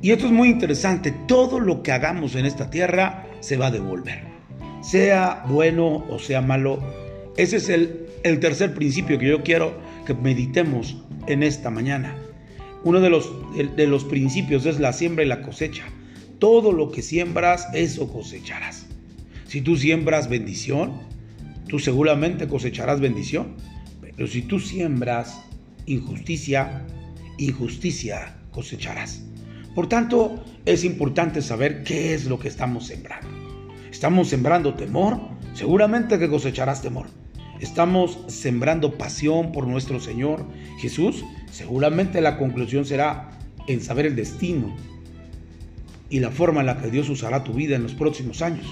Y 0.01 0.11
esto 0.11 0.27
es 0.27 0.31
muy 0.31 0.49
interesante. 0.49 1.13
Todo 1.27 1.59
lo 1.59 1.83
que 1.83 1.91
hagamos 1.91 2.35
en 2.35 2.45
esta 2.45 2.69
tierra 2.69 3.25
se 3.39 3.57
va 3.57 3.67
a 3.67 3.71
devolver. 3.71 4.21
Sea 4.81 5.43
bueno 5.47 6.05
o 6.09 6.19
sea 6.19 6.41
malo. 6.41 6.79
Ese 7.37 7.57
es 7.57 7.69
el, 7.69 8.07
el 8.23 8.39
tercer 8.39 8.73
principio 8.73 9.17
que 9.17 9.27
yo 9.27 9.43
quiero 9.43 9.73
que 10.05 10.13
meditemos 10.13 11.03
en 11.27 11.43
esta 11.43 11.69
mañana. 11.69 12.15
Uno 12.83 12.99
de 12.99 13.09
los, 13.09 13.31
de 13.75 13.87
los 13.87 14.05
principios 14.05 14.65
es 14.65 14.79
la 14.79 14.93
siembra 14.93 15.23
y 15.23 15.27
la 15.27 15.41
cosecha 15.41 15.83
todo 16.41 16.71
lo 16.71 16.89
que 16.89 17.03
siembras, 17.03 17.67
eso 17.71 18.11
cosecharás. 18.11 18.87
Si 19.45 19.61
tú 19.61 19.77
siembras 19.77 20.27
bendición, 20.27 20.93
tú 21.67 21.77
seguramente 21.77 22.47
cosecharás 22.47 22.99
bendición. 22.99 23.57
Pero 24.01 24.25
si 24.25 24.41
tú 24.41 24.59
siembras 24.59 25.39
injusticia, 25.85 26.81
injusticia 27.37 28.37
cosecharás. 28.49 29.21
Por 29.75 29.87
tanto, 29.87 30.43
es 30.65 30.83
importante 30.83 31.43
saber 31.43 31.83
qué 31.83 32.15
es 32.15 32.25
lo 32.25 32.39
que 32.39 32.47
estamos 32.47 32.87
sembrando. 32.87 33.29
¿Estamos 33.91 34.29
sembrando 34.29 34.73
temor? 34.73 35.19
Seguramente 35.53 36.17
que 36.17 36.27
cosecharás 36.27 36.81
temor. 36.81 37.05
¿Estamos 37.59 38.17
sembrando 38.25 38.97
pasión 38.97 39.51
por 39.51 39.67
nuestro 39.67 39.99
Señor 39.99 40.47
Jesús? 40.79 41.23
Seguramente 41.51 42.19
la 42.19 42.39
conclusión 42.39 42.83
será 42.83 43.29
en 43.67 43.79
saber 43.79 44.07
el 44.07 44.15
destino 44.15 44.75
y 46.11 46.19
la 46.19 46.29
forma 46.29 46.59
en 46.59 46.67
la 46.67 46.77
que 46.77 46.91
Dios 46.91 47.09
usará 47.09 47.43
tu 47.43 47.53
vida 47.53 47.75
en 47.75 47.83
los 47.83 47.95
próximos 47.95 48.43
años. 48.43 48.67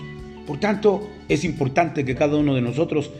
Por 0.45 0.59
tanto, 0.59 1.09
es 1.29 1.43
importante 1.45 2.05
que 2.05 2.15
cada 2.15 2.35
uno 2.35 2.53
de 2.53 2.61
nosotros 2.61 3.11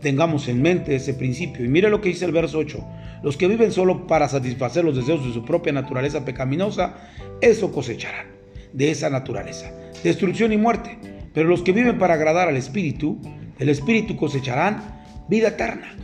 tengamos 0.00 0.48
en 0.48 0.60
mente 0.60 0.94
ese 0.94 1.14
principio. 1.14 1.64
Y 1.64 1.68
mire 1.68 1.88
lo 1.88 2.00
que 2.00 2.10
dice 2.10 2.26
el 2.26 2.32
verso 2.32 2.58
8. 2.58 2.84
Los 3.22 3.38
que 3.38 3.48
viven 3.48 3.72
solo 3.72 4.06
para 4.06 4.28
satisfacer 4.28 4.84
los 4.84 4.94
deseos 4.94 5.24
de 5.26 5.32
su 5.32 5.44
propia 5.44 5.72
naturaleza 5.72 6.26
pecaminosa, 6.26 6.94
eso 7.40 7.72
cosecharán 7.72 8.26
de 8.74 8.90
esa 8.90 9.08
naturaleza, 9.08 9.72
destrucción 10.02 10.52
y 10.52 10.58
muerte. 10.58 10.98
Pero 11.32 11.48
los 11.48 11.62
que 11.62 11.72
viven 11.72 11.98
para 11.98 12.14
agradar 12.14 12.48
al 12.48 12.56
Espíritu, 12.58 13.18
el 13.58 13.70
Espíritu 13.70 14.16
cosecharán 14.16 15.02
vida 15.28 15.48
eterna. 15.48 15.96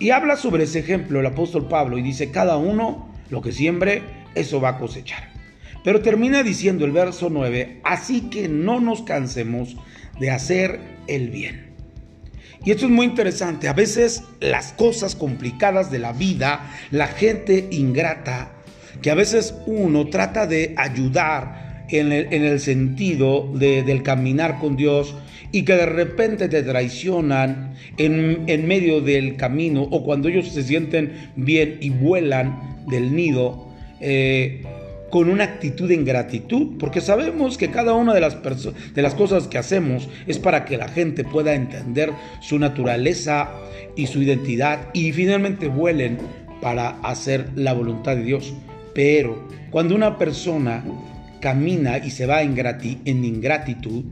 Y 0.00 0.10
habla 0.10 0.36
sobre 0.36 0.64
ese 0.64 0.80
ejemplo 0.80 1.20
el 1.20 1.26
apóstol 1.26 1.68
Pablo 1.68 1.98
y 1.98 2.02
dice, 2.02 2.32
cada 2.32 2.56
uno 2.56 3.08
lo 3.30 3.42
que 3.42 3.52
siembre, 3.52 4.02
eso 4.34 4.60
va 4.60 4.70
a 4.70 4.78
cosechar. 4.78 5.35
Pero 5.86 6.00
termina 6.00 6.42
diciendo 6.42 6.84
el 6.84 6.90
verso 6.90 7.30
9, 7.30 7.78
así 7.84 8.22
que 8.22 8.48
no 8.48 8.80
nos 8.80 9.02
cansemos 9.02 9.76
de 10.18 10.32
hacer 10.32 10.80
el 11.06 11.30
bien. 11.30 11.66
Y 12.64 12.72
esto 12.72 12.86
es 12.86 12.90
muy 12.90 13.06
interesante. 13.06 13.68
A 13.68 13.72
veces 13.72 14.24
las 14.40 14.72
cosas 14.72 15.14
complicadas 15.14 15.92
de 15.92 16.00
la 16.00 16.12
vida, 16.12 16.72
la 16.90 17.06
gente 17.06 17.68
ingrata, 17.70 18.50
que 19.00 19.12
a 19.12 19.14
veces 19.14 19.54
uno 19.66 20.08
trata 20.08 20.48
de 20.48 20.74
ayudar 20.76 21.86
en 21.88 22.10
el, 22.10 22.58
sentido 22.58 23.48
del 23.54 24.02
caminar 24.02 24.58
con 24.58 24.74
Dios 24.74 25.14
y 25.52 25.62
que 25.62 25.74
de 25.74 25.86
repente 25.86 26.48
te 26.48 26.64
traicionan 26.64 27.74
en, 27.96 28.66
medio 28.66 29.02
del 29.02 29.36
camino 29.36 29.82
o 29.84 30.02
cuando 30.02 30.26
ellos 30.28 30.48
se 30.48 30.64
sienten 30.64 31.30
bien 31.36 31.78
y 31.80 31.90
vuelan 31.90 32.82
del 32.88 33.14
nido. 33.14 33.68
Eh, 34.00 34.64
con 35.10 35.30
una 35.30 35.44
actitud 35.44 35.88
de 35.88 35.94
ingratitud, 35.94 36.78
porque 36.78 37.00
sabemos 37.00 37.56
que 37.56 37.70
cada 37.70 37.94
una 37.94 38.12
de 38.12 38.20
las, 38.20 38.36
de 38.94 39.02
las 39.02 39.14
cosas 39.14 39.46
que 39.46 39.58
hacemos 39.58 40.08
es 40.26 40.38
para 40.38 40.64
que 40.64 40.76
la 40.76 40.88
gente 40.88 41.24
pueda 41.24 41.54
entender 41.54 42.12
su 42.40 42.58
naturaleza 42.58 43.50
y 43.94 44.06
su 44.06 44.22
identidad 44.22 44.88
y 44.92 45.12
finalmente 45.12 45.68
vuelen 45.68 46.18
para 46.60 47.00
hacer 47.02 47.50
la 47.54 47.72
voluntad 47.72 48.16
de 48.16 48.24
Dios. 48.24 48.54
Pero 48.94 49.48
cuando 49.70 49.94
una 49.94 50.18
persona 50.18 50.82
camina 51.40 51.98
y 51.98 52.10
se 52.10 52.26
va 52.26 52.42
en, 52.42 52.56
en 53.04 53.24
ingratitud, 53.24 54.04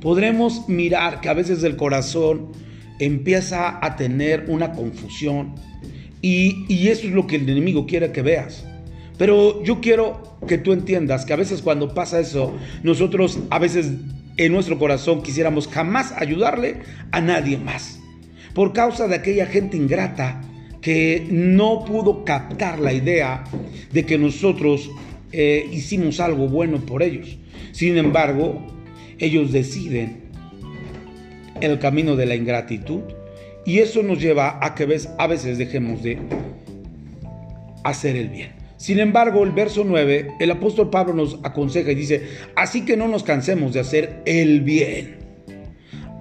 podremos 0.00 0.68
mirar 0.68 1.20
que 1.20 1.28
a 1.28 1.34
veces 1.34 1.62
el 1.64 1.76
corazón 1.76 2.52
empieza 2.98 3.84
a 3.84 3.96
tener 3.96 4.46
una 4.48 4.72
confusión 4.72 5.54
y, 6.22 6.64
y 6.68 6.88
eso 6.88 7.06
es 7.06 7.12
lo 7.12 7.26
que 7.26 7.36
el 7.36 7.48
enemigo 7.48 7.86
quiere 7.86 8.12
que 8.12 8.22
veas 8.22 8.64
pero 9.20 9.62
yo 9.62 9.82
quiero 9.82 10.38
que 10.48 10.56
tú 10.56 10.72
entiendas 10.72 11.26
que 11.26 11.34
a 11.34 11.36
veces 11.36 11.60
cuando 11.60 11.92
pasa 11.92 12.20
eso, 12.20 12.56
nosotros 12.82 13.38
a 13.50 13.58
veces 13.58 13.92
en 14.38 14.50
nuestro 14.50 14.78
corazón 14.78 15.22
quisiéramos 15.22 15.68
jamás 15.68 16.14
ayudarle 16.16 16.76
a 17.12 17.20
nadie 17.20 17.58
más. 17.58 18.00
Por 18.54 18.72
causa 18.72 19.08
de 19.08 19.16
aquella 19.16 19.44
gente 19.44 19.76
ingrata 19.76 20.40
que 20.80 21.26
no 21.30 21.84
pudo 21.84 22.24
captar 22.24 22.78
la 22.78 22.94
idea 22.94 23.44
de 23.92 24.06
que 24.06 24.16
nosotros 24.16 24.90
eh, 25.32 25.68
hicimos 25.70 26.18
algo 26.18 26.48
bueno 26.48 26.78
por 26.86 27.02
ellos. 27.02 27.36
Sin 27.72 27.98
embargo, 27.98 28.66
ellos 29.18 29.52
deciden 29.52 30.30
el 31.60 31.78
camino 31.78 32.16
de 32.16 32.24
la 32.24 32.36
ingratitud 32.36 33.00
y 33.66 33.80
eso 33.80 34.02
nos 34.02 34.18
lleva 34.18 34.58
a 34.62 34.74
que 34.74 34.98
a 35.18 35.26
veces 35.26 35.58
dejemos 35.58 36.02
de 36.02 36.18
hacer 37.84 38.16
el 38.16 38.30
bien. 38.30 38.59
Sin 38.80 38.98
embargo, 38.98 39.44
el 39.44 39.50
verso 39.50 39.84
9, 39.86 40.36
el 40.40 40.50
apóstol 40.50 40.88
Pablo 40.88 41.12
nos 41.12 41.38
aconseja 41.42 41.92
y 41.92 41.94
dice, 41.94 42.26
así 42.56 42.86
que 42.86 42.96
no 42.96 43.08
nos 43.08 43.22
cansemos 43.22 43.74
de 43.74 43.80
hacer 43.80 44.22
el 44.24 44.62
bien. 44.62 45.18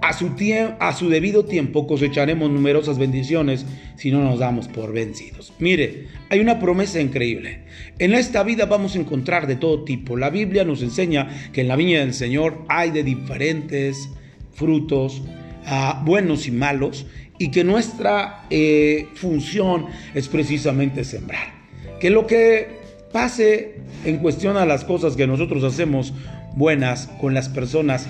A 0.01 0.11
su, 0.11 0.35
a 0.79 0.93
su 0.93 1.07
debido 1.07 1.45
tiempo 1.45 1.87
cosecharemos 1.87 2.51
numerosas 2.51 2.97
bendiciones 2.97 3.65
si 3.95 4.11
no 4.11 4.21
nos 4.25 4.39
damos 4.39 4.67
por 4.67 4.91
vencidos. 4.91 5.53
Mire, 5.59 6.07
hay 6.29 6.41
una 6.41 6.59
promesa 6.59 6.99
increíble. 6.99 7.61
En 7.97 8.13
esta 8.13 8.43
vida 8.43 8.65
vamos 8.65 8.97
a 8.97 8.99
encontrar 8.99 9.47
de 9.47 9.55
todo 9.55 9.85
tipo. 9.85 10.17
La 10.17 10.29
Biblia 10.29 10.65
nos 10.65 10.81
enseña 10.81 11.29
que 11.53 11.61
en 11.61 11.69
la 11.69 11.77
viña 11.77 12.01
del 12.01 12.13
Señor 12.13 12.65
hay 12.67 12.91
de 12.91 13.03
diferentes 13.03 14.09
frutos, 14.51 15.21
ah, 15.65 16.03
buenos 16.05 16.45
y 16.45 16.51
malos, 16.51 17.05
y 17.37 17.51
que 17.51 17.63
nuestra 17.63 18.47
eh, 18.49 19.07
función 19.15 19.85
es 20.13 20.27
precisamente 20.27 21.05
sembrar 21.05 21.58
que 21.99 22.09
lo 22.09 22.27
que 22.27 22.79
pase 23.11 23.75
en 24.05 24.17
cuestión 24.17 24.57
a 24.57 24.65
las 24.65 24.83
cosas 24.85 25.15
que 25.15 25.27
nosotros 25.27 25.63
hacemos 25.63 26.13
buenas 26.55 27.07
con 27.19 27.33
las 27.33 27.49
personas 27.49 28.07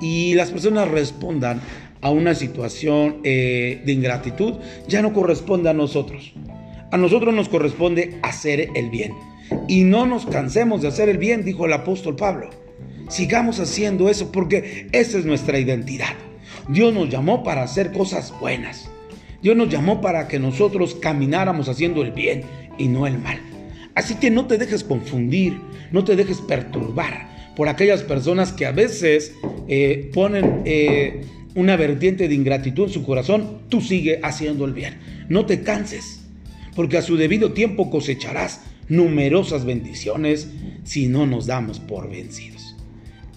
y 0.00 0.34
las 0.34 0.50
personas 0.50 0.88
respondan 0.88 1.60
a 2.00 2.10
una 2.10 2.34
situación 2.34 3.18
eh, 3.24 3.82
de 3.84 3.92
ingratitud, 3.92 4.54
ya 4.88 5.02
no 5.02 5.12
corresponde 5.12 5.68
a 5.68 5.74
nosotros. 5.74 6.32
A 6.90 6.96
nosotros 6.96 7.34
nos 7.34 7.48
corresponde 7.48 8.18
hacer 8.22 8.70
el 8.74 8.90
bien. 8.90 9.12
Y 9.68 9.84
no 9.84 10.06
nos 10.06 10.26
cansemos 10.26 10.82
de 10.82 10.88
hacer 10.88 11.08
el 11.08 11.18
bien, 11.18 11.44
dijo 11.44 11.66
el 11.66 11.72
apóstol 11.72 12.16
Pablo. 12.16 12.50
Sigamos 13.08 13.60
haciendo 13.60 14.08
eso 14.08 14.32
porque 14.32 14.88
esa 14.92 15.18
es 15.18 15.24
nuestra 15.24 15.58
identidad. 15.58 16.14
Dios 16.68 16.94
nos 16.94 17.08
llamó 17.08 17.42
para 17.42 17.62
hacer 17.62 17.92
cosas 17.92 18.32
buenas. 18.40 18.90
Dios 19.42 19.56
nos 19.56 19.68
llamó 19.68 20.00
para 20.00 20.28
que 20.28 20.38
nosotros 20.38 20.94
camináramos 20.94 21.68
haciendo 21.68 22.02
el 22.02 22.12
bien 22.12 22.44
y 22.80 22.88
no 22.88 23.06
el 23.06 23.18
mal. 23.18 23.38
Así 23.94 24.14
que 24.16 24.30
no 24.30 24.46
te 24.46 24.58
dejes 24.58 24.82
confundir, 24.82 25.60
no 25.92 26.04
te 26.04 26.16
dejes 26.16 26.40
perturbar 26.40 27.28
por 27.54 27.68
aquellas 27.68 28.02
personas 28.02 28.52
que 28.52 28.66
a 28.66 28.72
veces 28.72 29.34
eh, 29.68 30.10
ponen 30.14 30.62
eh, 30.64 31.22
una 31.54 31.76
vertiente 31.76 32.28
de 32.28 32.34
ingratitud 32.34 32.86
en 32.86 32.92
su 32.92 33.04
corazón, 33.04 33.62
tú 33.68 33.80
sigue 33.80 34.20
haciendo 34.22 34.64
el 34.64 34.72
bien. 34.72 34.98
No 35.28 35.46
te 35.46 35.62
canses, 35.62 36.22
porque 36.74 36.98
a 36.98 37.02
su 37.02 37.16
debido 37.16 37.52
tiempo 37.52 37.90
cosecharás 37.90 38.62
numerosas 38.88 39.64
bendiciones 39.64 40.48
si 40.84 41.08
no 41.08 41.26
nos 41.26 41.46
damos 41.46 41.80
por 41.80 42.08
vencidos. 42.08 42.76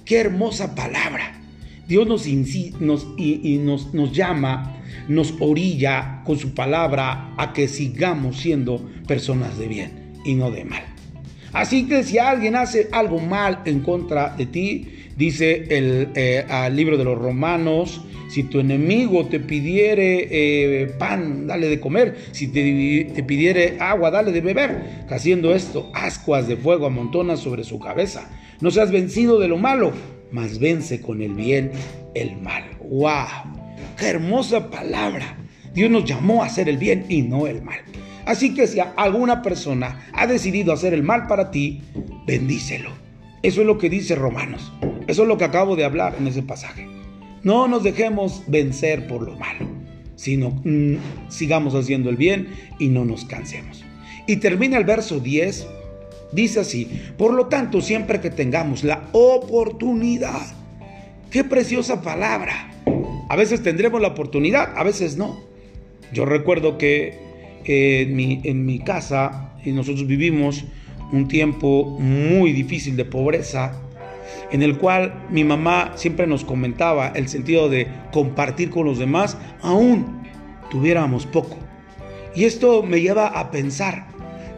Qué 0.06 0.20
hermosa 0.20 0.76
palabra. 0.76 1.40
Dios 1.88 2.08
nos, 2.08 2.28
y, 2.28 2.74
nos, 2.80 3.94
nos 3.94 4.14
llama, 4.14 4.83
nos 5.08 5.36
orilla 5.40 6.22
con 6.26 6.38
su 6.38 6.54
palabra 6.54 7.34
a 7.38 7.54
que 7.54 7.68
sigamos 7.68 8.38
siendo 8.38 8.90
personas 9.08 9.58
de 9.58 9.68
bien 9.68 10.14
y 10.26 10.36
no 10.36 10.52
de 10.52 10.66
mal. 10.66 10.84
Así 11.52 11.88
que 11.88 12.04
si 12.04 12.18
alguien 12.18 12.56
hace 12.56 12.90
algo 12.92 13.20
mal 13.20 13.62
en 13.66 13.82
contra 13.82 14.36
de 14.36 14.48
ti, 14.48 14.88
dice 15.16 15.66
el 15.70 16.10
eh, 16.16 16.46
libro 16.72 16.98
de 16.98 17.04
los 17.04 17.18
romanos, 17.18 18.02
si 18.34 18.42
tu 18.44 18.60
enemigo 18.60 19.28
te 19.28 19.40
pidiere 19.40 20.28
eh, 20.32 20.88
pan, 20.98 21.46
dale 21.46 21.70
de 21.70 21.80
comer, 21.80 22.18
si 22.32 22.48
te, 22.48 23.12
te, 23.14 23.24
pidiere 23.24 23.78
agua, 23.80 24.10
dale 24.10 24.32
de 24.32 24.42
beber. 24.42 25.06
Haciendo 25.08 25.54
esto, 25.54 25.92
ascuas 25.94 26.48
de 26.48 26.58
fuego 26.58 26.88
amontonas 26.88 27.40
sobre 27.40 27.64
su 27.64 27.78
cabeza. 27.78 28.32
No 28.60 28.72
seas 28.72 28.92
vencido 28.92 29.40
de 29.40 29.48
lo 29.48 29.58
malo, 29.58 29.92
mas 30.32 30.58
vence 30.58 31.00
con 31.00 31.22
el 31.22 31.36
bien 31.36 31.72
el 32.16 32.36
mal. 32.38 32.64
¡Wow! 32.82 33.63
¡Qué 34.04 34.10
hermosa 34.10 34.70
palabra! 34.70 35.38
Dios 35.74 35.90
nos 35.90 36.04
llamó 36.04 36.44
a 36.44 36.48
hacer 36.48 36.68
el 36.68 36.78
bien 36.78 37.06
y 37.08 37.22
no 37.22 37.48
el 37.48 37.62
mal. 37.62 37.80
Así 38.26 38.54
que 38.54 38.68
si 38.68 38.82
alguna 38.98 39.42
persona 39.42 40.10
ha 40.12 40.28
decidido 40.28 40.74
hacer 40.74 40.94
el 40.94 41.04
mal 41.04 41.26
para 41.28 41.52
ti, 41.52 41.82
bendícelo. 42.28 42.90
Eso 43.44 43.62
es 43.62 43.68
lo 43.68 43.78
que 43.78 43.90
dice 43.90 44.16
Romanos. 44.16 44.74
Eso 45.08 45.22
es 45.22 45.28
lo 45.30 45.38
que 45.38 45.46
acabo 45.46 45.78
de 45.78 45.86
hablar 45.86 46.18
en 46.20 46.28
ese 46.28 46.44
pasaje. 46.44 46.86
No 47.44 47.70
nos 47.70 47.84
dejemos 47.84 48.44
vencer 48.48 49.08
por 49.08 49.22
lo 49.22 49.38
malo, 49.38 49.70
sino 50.18 50.50
mm, 50.66 51.30
sigamos 51.30 51.74
haciendo 51.74 52.10
el 52.10 52.18
bien 52.18 52.50
y 52.80 52.90
no 52.90 53.06
nos 53.06 53.24
cansemos. 53.24 53.86
Y 54.28 54.36
termina 54.36 54.76
el 54.76 54.84
verso 54.84 55.22
10 55.22 55.66
Dice 56.34 56.60
así, 56.60 56.90
por 57.16 57.32
lo 57.32 57.46
tanto, 57.46 57.80
siempre 57.80 58.20
que 58.20 58.32
tengamos 58.32 58.84
la 58.84 59.04
oportunidad, 59.14 60.42
qué 61.30 61.44
preciosa 61.44 62.02
palabra. 62.02 62.72
A 63.34 63.36
veces 63.36 63.64
tendremos 63.64 64.00
la 64.00 64.10
oportunidad, 64.10 64.78
a 64.78 64.84
veces 64.84 65.18
no. 65.18 65.42
Yo 66.14 66.24
recuerdo 66.24 66.78
que 66.78 67.18
en, 67.66 68.16
mi, 68.16 68.42
en 68.44 68.64
mi 68.64 68.78
casa 68.78 69.56
y 69.66 69.72
nosotros 69.72 70.06
vivimos 70.06 70.66
un 71.12 71.28
tiempo 71.28 71.98
muy 72.00 72.54
difícil 72.54 72.96
de 72.96 73.06
pobreza, 73.06 73.82
en 74.52 74.62
el 74.62 74.78
cual 74.78 75.26
mi 75.32 75.44
mamá 75.44 75.94
siempre 75.96 76.28
nos 76.28 76.46
comentaba 76.46 77.08
el 77.08 77.28
sentido 77.28 77.70
de 77.70 77.88
compartir 78.12 78.70
con 78.70 78.86
los 78.86 79.00
demás, 79.00 79.36
aún 79.64 80.22
tuviéramos 80.70 81.26
poco. 81.26 81.58
Y 82.36 82.44
esto 82.44 82.84
me 82.84 83.02
lleva 83.02 83.30
a 83.30 83.50
pensar, 83.50 84.10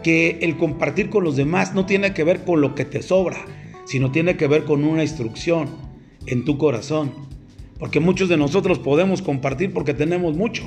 que 0.04 0.40
el 0.42 0.58
compartir 0.58 1.10
con 1.10 1.24
los 1.24 1.38
demás 1.38 1.74
no 1.74 1.86
tiene 1.86 2.14
que 2.14 2.26
ver 2.26 2.44
con 2.44 2.60
lo 2.60 2.76
que 2.76 2.84
te 2.84 3.02
sobra, 3.02 3.38
sino 3.86 4.12
tiene 4.12 4.36
que 4.36 4.48
ver 4.48 4.66
con 4.66 4.84
una 4.84 5.02
instrucción 5.02 5.70
en 6.28 6.44
tu 6.44 6.58
corazón. 6.58 7.25
Porque 7.80 8.00
muchos 8.00 8.30
de 8.30 8.38
nosotros 8.38 8.80
podemos 8.80 9.22
compartir 9.22 9.74
porque 9.74 9.94
tenemos 9.94 10.36
mucho, 10.36 10.64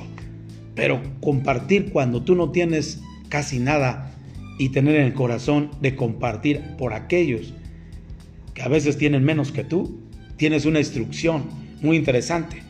pero 0.75 1.01
compartir 1.21 1.91
cuando 1.91 2.23
tú 2.23 2.35
no 2.35 2.51
tienes 2.51 3.01
casi 3.29 3.59
nada 3.59 4.15
y 4.59 4.71
tener 4.71 4.97
en 4.97 5.07
el 5.07 5.15
corazón 5.15 5.71
de 5.81 5.97
compartir 5.97 6.63
por 6.77 6.93
aquellos 6.93 7.55
que 8.55 8.63
a 8.63 8.69
veces 8.69 8.99
tienen 8.99 9.25
menos 9.25 9.53
que 9.53 9.65
tú, 9.65 10.01
tienes 10.37 10.67
una 10.67 10.81
instrucción 10.81 11.45
muy 11.81 11.97
interesante. 11.97 12.63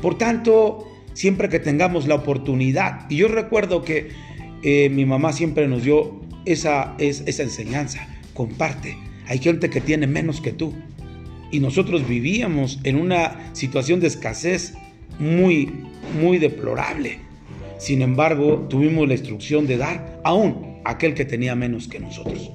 Por 0.00 0.18
tanto, 0.18 0.86
siempre 1.14 1.48
que 1.48 1.58
tengamos 1.58 2.06
la 2.06 2.14
oportunidad, 2.14 3.10
y 3.10 3.16
yo 3.16 3.28
recuerdo 3.28 3.82
que 3.82 4.08
eh, 4.62 4.90
mi 4.90 5.06
mamá 5.06 5.32
siempre 5.32 5.66
nos 5.66 5.84
dio 5.84 6.20
esa, 6.44 6.94
esa 6.98 7.42
enseñanza. 7.42 8.06
Comparte. 8.34 8.96
Hay 9.26 9.38
gente 9.38 9.70
que 9.70 9.80
tiene 9.80 10.06
menos 10.06 10.40
que 10.40 10.52
tú. 10.52 10.74
Y 11.50 11.60
nosotros 11.60 12.06
vivíamos 12.06 12.78
en 12.84 12.96
una 12.96 13.54
situación 13.54 14.00
de 14.00 14.06
escasez 14.06 14.74
muy, 15.18 15.70
muy 16.20 16.38
deplorable. 16.38 17.18
Sin 17.78 18.02
embargo, 18.02 18.66
tuvimos 18.68 19.08
la 19.08 19.14
instrucción 19.14 19.66
de 19.66 19.78
dar 19.78 20.20
aún 20.24 20.80
a 20.84 20.90
aquel 20.92 21.14
que 21.14 21.24
tenía 21.24 21.54
menos 21.54 21.88
que 21.88 21.98
nosotros. 21.98 22.50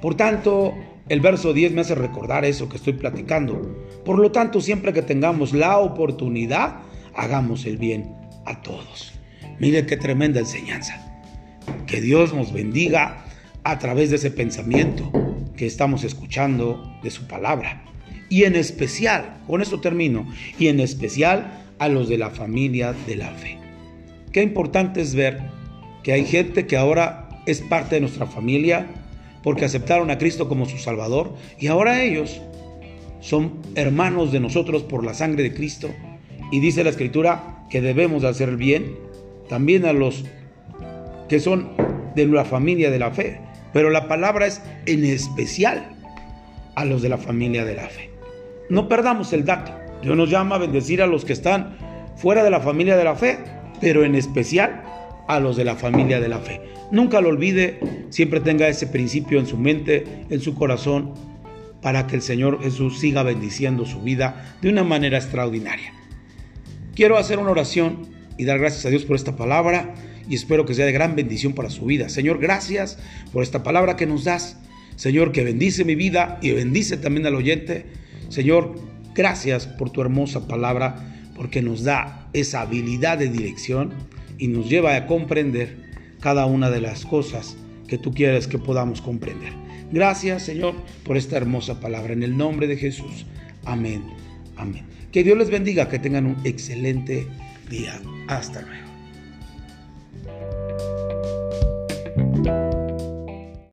Por 0.00 0.14
tanto, 0.16 0.74
el 1.08 1.20
verso 1.20 1.52
10 1.52 1.72
me 1.72 1.80
hace 1.80 1.94
recordar 1.94 2.44
eso 2.44 2.68
que 2.68 2.76
estoy 2.76 2.92
platicando. 2.92 3.84
Por 4.04 4.18
lo 4.18 4.32
tanto, 4.32 4.60
siempre 4.60 4.92
que 4.92 5.02
tengamos 5.02 5.52
la 5.52 5.78
oportunidad, 5.78 6.80
hagamos 7.14 7.64
el 7.64 7.76
bien 7.76 8.14
a 8.44 8.60
todos. 8.62 9.12
Mire 9.58 9.86
qué 9.86 9.96
tremenda 9.96 10.40
enseñanza. 10.40 11.02
Que 11.86 12.00
Dios 12.00 12.34
nos 12.34 12.52
bendiga 12.52 13.24
a 13.64 13.78
través 13.78 14.10
de 14.10 14.16
ese 14.16 14.30
pensamiento 14.30 15.10
que 15.56 15.66
estamos 15.66 16.04
escuchando 16.04 16.98
de 17.02 17.10
su 17.10 17.26
palabra. 17.26 17.84
Y 18.28 18.44
en 18.44 18.56
especial, 18.56 19.38
con 19.46 19.62
esto 19.62 19.80
termino, 19.80 20.26
y 20.58 20.68
en 20.68 20.80
especial 20.80 21.62
a 21.78 21.88
los 21.88 22.08
de 22.08 22.18
la 22.18 22.30
familia 22.30 22.94
de 23.06 23.16
la 23.16 23.30
fe. 23.30 23.58
Qué 24.32 24.42
importante 24.42 25.00
es 25.00 25.14
ver 25.14 25.40
que 26.02 26.12
hay 26.12 26.24
gente 26.24 26.66
que 26.66 26.76
ahora 26.76 27.28
es 27.46 27.60
parte 27.60 27.96
de 27.96 28.00
nuestra 28.00 28.26
familia 28.26 28.86
porque 29.42 29.64
aceptaron 29.64 30.10
a 30.10 30.18
Cristo 30.18 30.48
como 30.48 30.66
su 30.66 30.78
Salvador 30.78 31.34
y 31.58 31.68
ahora 31.68 32.02
ellos 32.02 32.40
son 33.20 33.60
hermanos 33.74 34.32
de 34.32 34.40
nosotros 34.40 34.82
por 34.82 35.04
la 35.04 35.14
sangre 35.14 35.42
de 35.42 35.54
Cristo. 35.54 35.90
Y 36.52 36.60
dice 36.60 36.84
la 36.84 36.90
Escritura 36.90 37.64
que 37.70 37.80
debemos 37.80 38.24
hacer 38.24 38.48
el 38.48 38.56
bien 38.56 38.96
también 39.48 39.84
a 39.84 39.92
los 39.92 40.24
que 41.28 41.40
son 41.40 41.70
de 42.14 42.26
la 42.26 42.44
familia 42.44 42.90
de 42.90 42.98
la 42.98 43.10
fe. 43.10 43.40
Pero 43.72 43.90
la 43.90 44.08
palabra 44.08 44.46
es 44.46 44.62
en 44.86 45.04
especial 45.04 45.96
a 46.74 46.84
los 46.84 47.02
de 47.02 47.08
la 47.08 47.18
familia 47.18 47.64
de 47.64 47.74
la 47.74 47.88
fe. 47.88 48.15
No 48.68 48.88
perdamos 48.88 49.32
el 49.32 49.44
dato. 49.44 49.72
Dios 50.02 50.16
nos 50.16 50.30
llama 50.30 50.56
a 50.56 50.58
bendecir 50.58 51.02
a 51.02 51.06
los 51.06 51.24
que 51.24 51.32
están 51.32 51.76
fuera 52.16 52.42
de 52.42 52.50
la 52.50 52.60
familia 52.60 52.96
de 52.96 53.04
la 53.04 53.14
fe, 53.14 53.38
pero 53.80 54.04
en 54.04 54.14
especial 54.14 54.82
a 55.28 55.40
los 55.40 55.56
de 55.56 55.64
la 55.64 55.76
familia 55.76 56.20
de 56.20 56.28
la 56.28 56.38
fe. 56.38 56.60
Nunca 56.90 57.20
lo 57.20 57.28
olvide, 57.28 57.80
siempre 58.10 58.40
tenga 58.40 58.68
ese 58.68 58.86
principio 58.86 59.38
en 59.38 59.46
su 59.46 59.56
mente, 59.56 60.04
en 60.30 60.40
su 60.40 60.54
corazón, 60.54 61.14
para 61.82 62.06
que 62.06 62.16
el 62.16 62.22
Señor 62.22 62.62
Jesús 62.62 62.98
siga 62.98 63.22
bendiciendo 63.22 63.86
su 63.86 64.02
vida 64.02 64.56
de 64.62 64.68
una 64.68 64.84
manera 64.84 65.18
extraordinaria. 65.18 65.92
Quiero 66.94 67.18
hacer 67.18 67.38
una 67.38 67.50
oración 67.50 68.06
y 68.38 68.44
dar 68.44 68.58
gracias 68.58 68.86
a 68.86 68.90
Dios 68.90 69.04
por 69.04 69.16
esta 69.16 69.36
palabra 69.36 69.94
y 70.28 70.34
espero 70.34 70.64
que 70.64 70.74
sea 70.74 70.86
de 70.86 70.92
gran 70.92 71.14
bendición 71.14 71.52
para 71.52 71.70
su 71.70 71.84
vida. 71.84 72.08
Señor, 72.08 72.38
gracias 72.38 72.98
por 73.32 73.42
esta 73.42 73.62
palabra 73.62 73.96
que 73.96 74.06
nos 74.06 74.24
das. 74.24 74.58
Señor, 74.96 75.30
que 75.30 75.44
bendice 75.44 75.84
mi 75.84 75.94
vida 75.94 76.38
y 76.40 76.52
bendice 76.52 76.96
también 76.96 77.26
al 77.26 77.34
oyente. 77.34 77.86
Señor, 78.28 78.74
gracias 79.14 79.66
por 79.66 79.90
tu 79.90 80.00
hermosa 80.00 80.46
palabra, 80.46 80.96
porque 81.34 81.62
nos 81.62 81.84
da 81.84 82.28
esa 82.32 82.62
habilidad 82.62 83.18
de 83.18 83.28
dirección 83.28 83.92
y 84.38 84.48
nos 84.48 84.68
lleva 84.68 84.96
a 84.96 85.06
comprender 85.06 85.76
cada 86.20 86.46
una 86.46 86.70
de 86.70 86.80
las 86.80 87.04
cosas 87.04 87.56
que 87.86 87.98
tú 87.98 88.12
quieres 88.12 88.46
que 88.46 88.58
podamos 88.58 89.00
comprender. 89.00 89.52
Gracias, 89.92 90.42
Señor, 90.42 90.74
por 91.04 91.16
esta 91.16 91.36
hermosa 91.36 91.80
palabra. 91.80 92.12
En 92.12 92.22
el 92.22 92.36
nombre 92.36 92.66
de 92.66 92.76
Jesús. 92.76 93.26
Amén. 93.64 94.02
Amén. 94.56 94.84
Que 95.12 95.22
Dios 95.22 95.38
les 95.38 95.50
bendiga, 95.50 95.88
que 95.88 95.98
tengan 95.98 96.26
un 96.26 96.36
excelente 96.44 97.26
día. 97.70 98.00
Hasta 98.28 98.62
luego. 98.62 98.86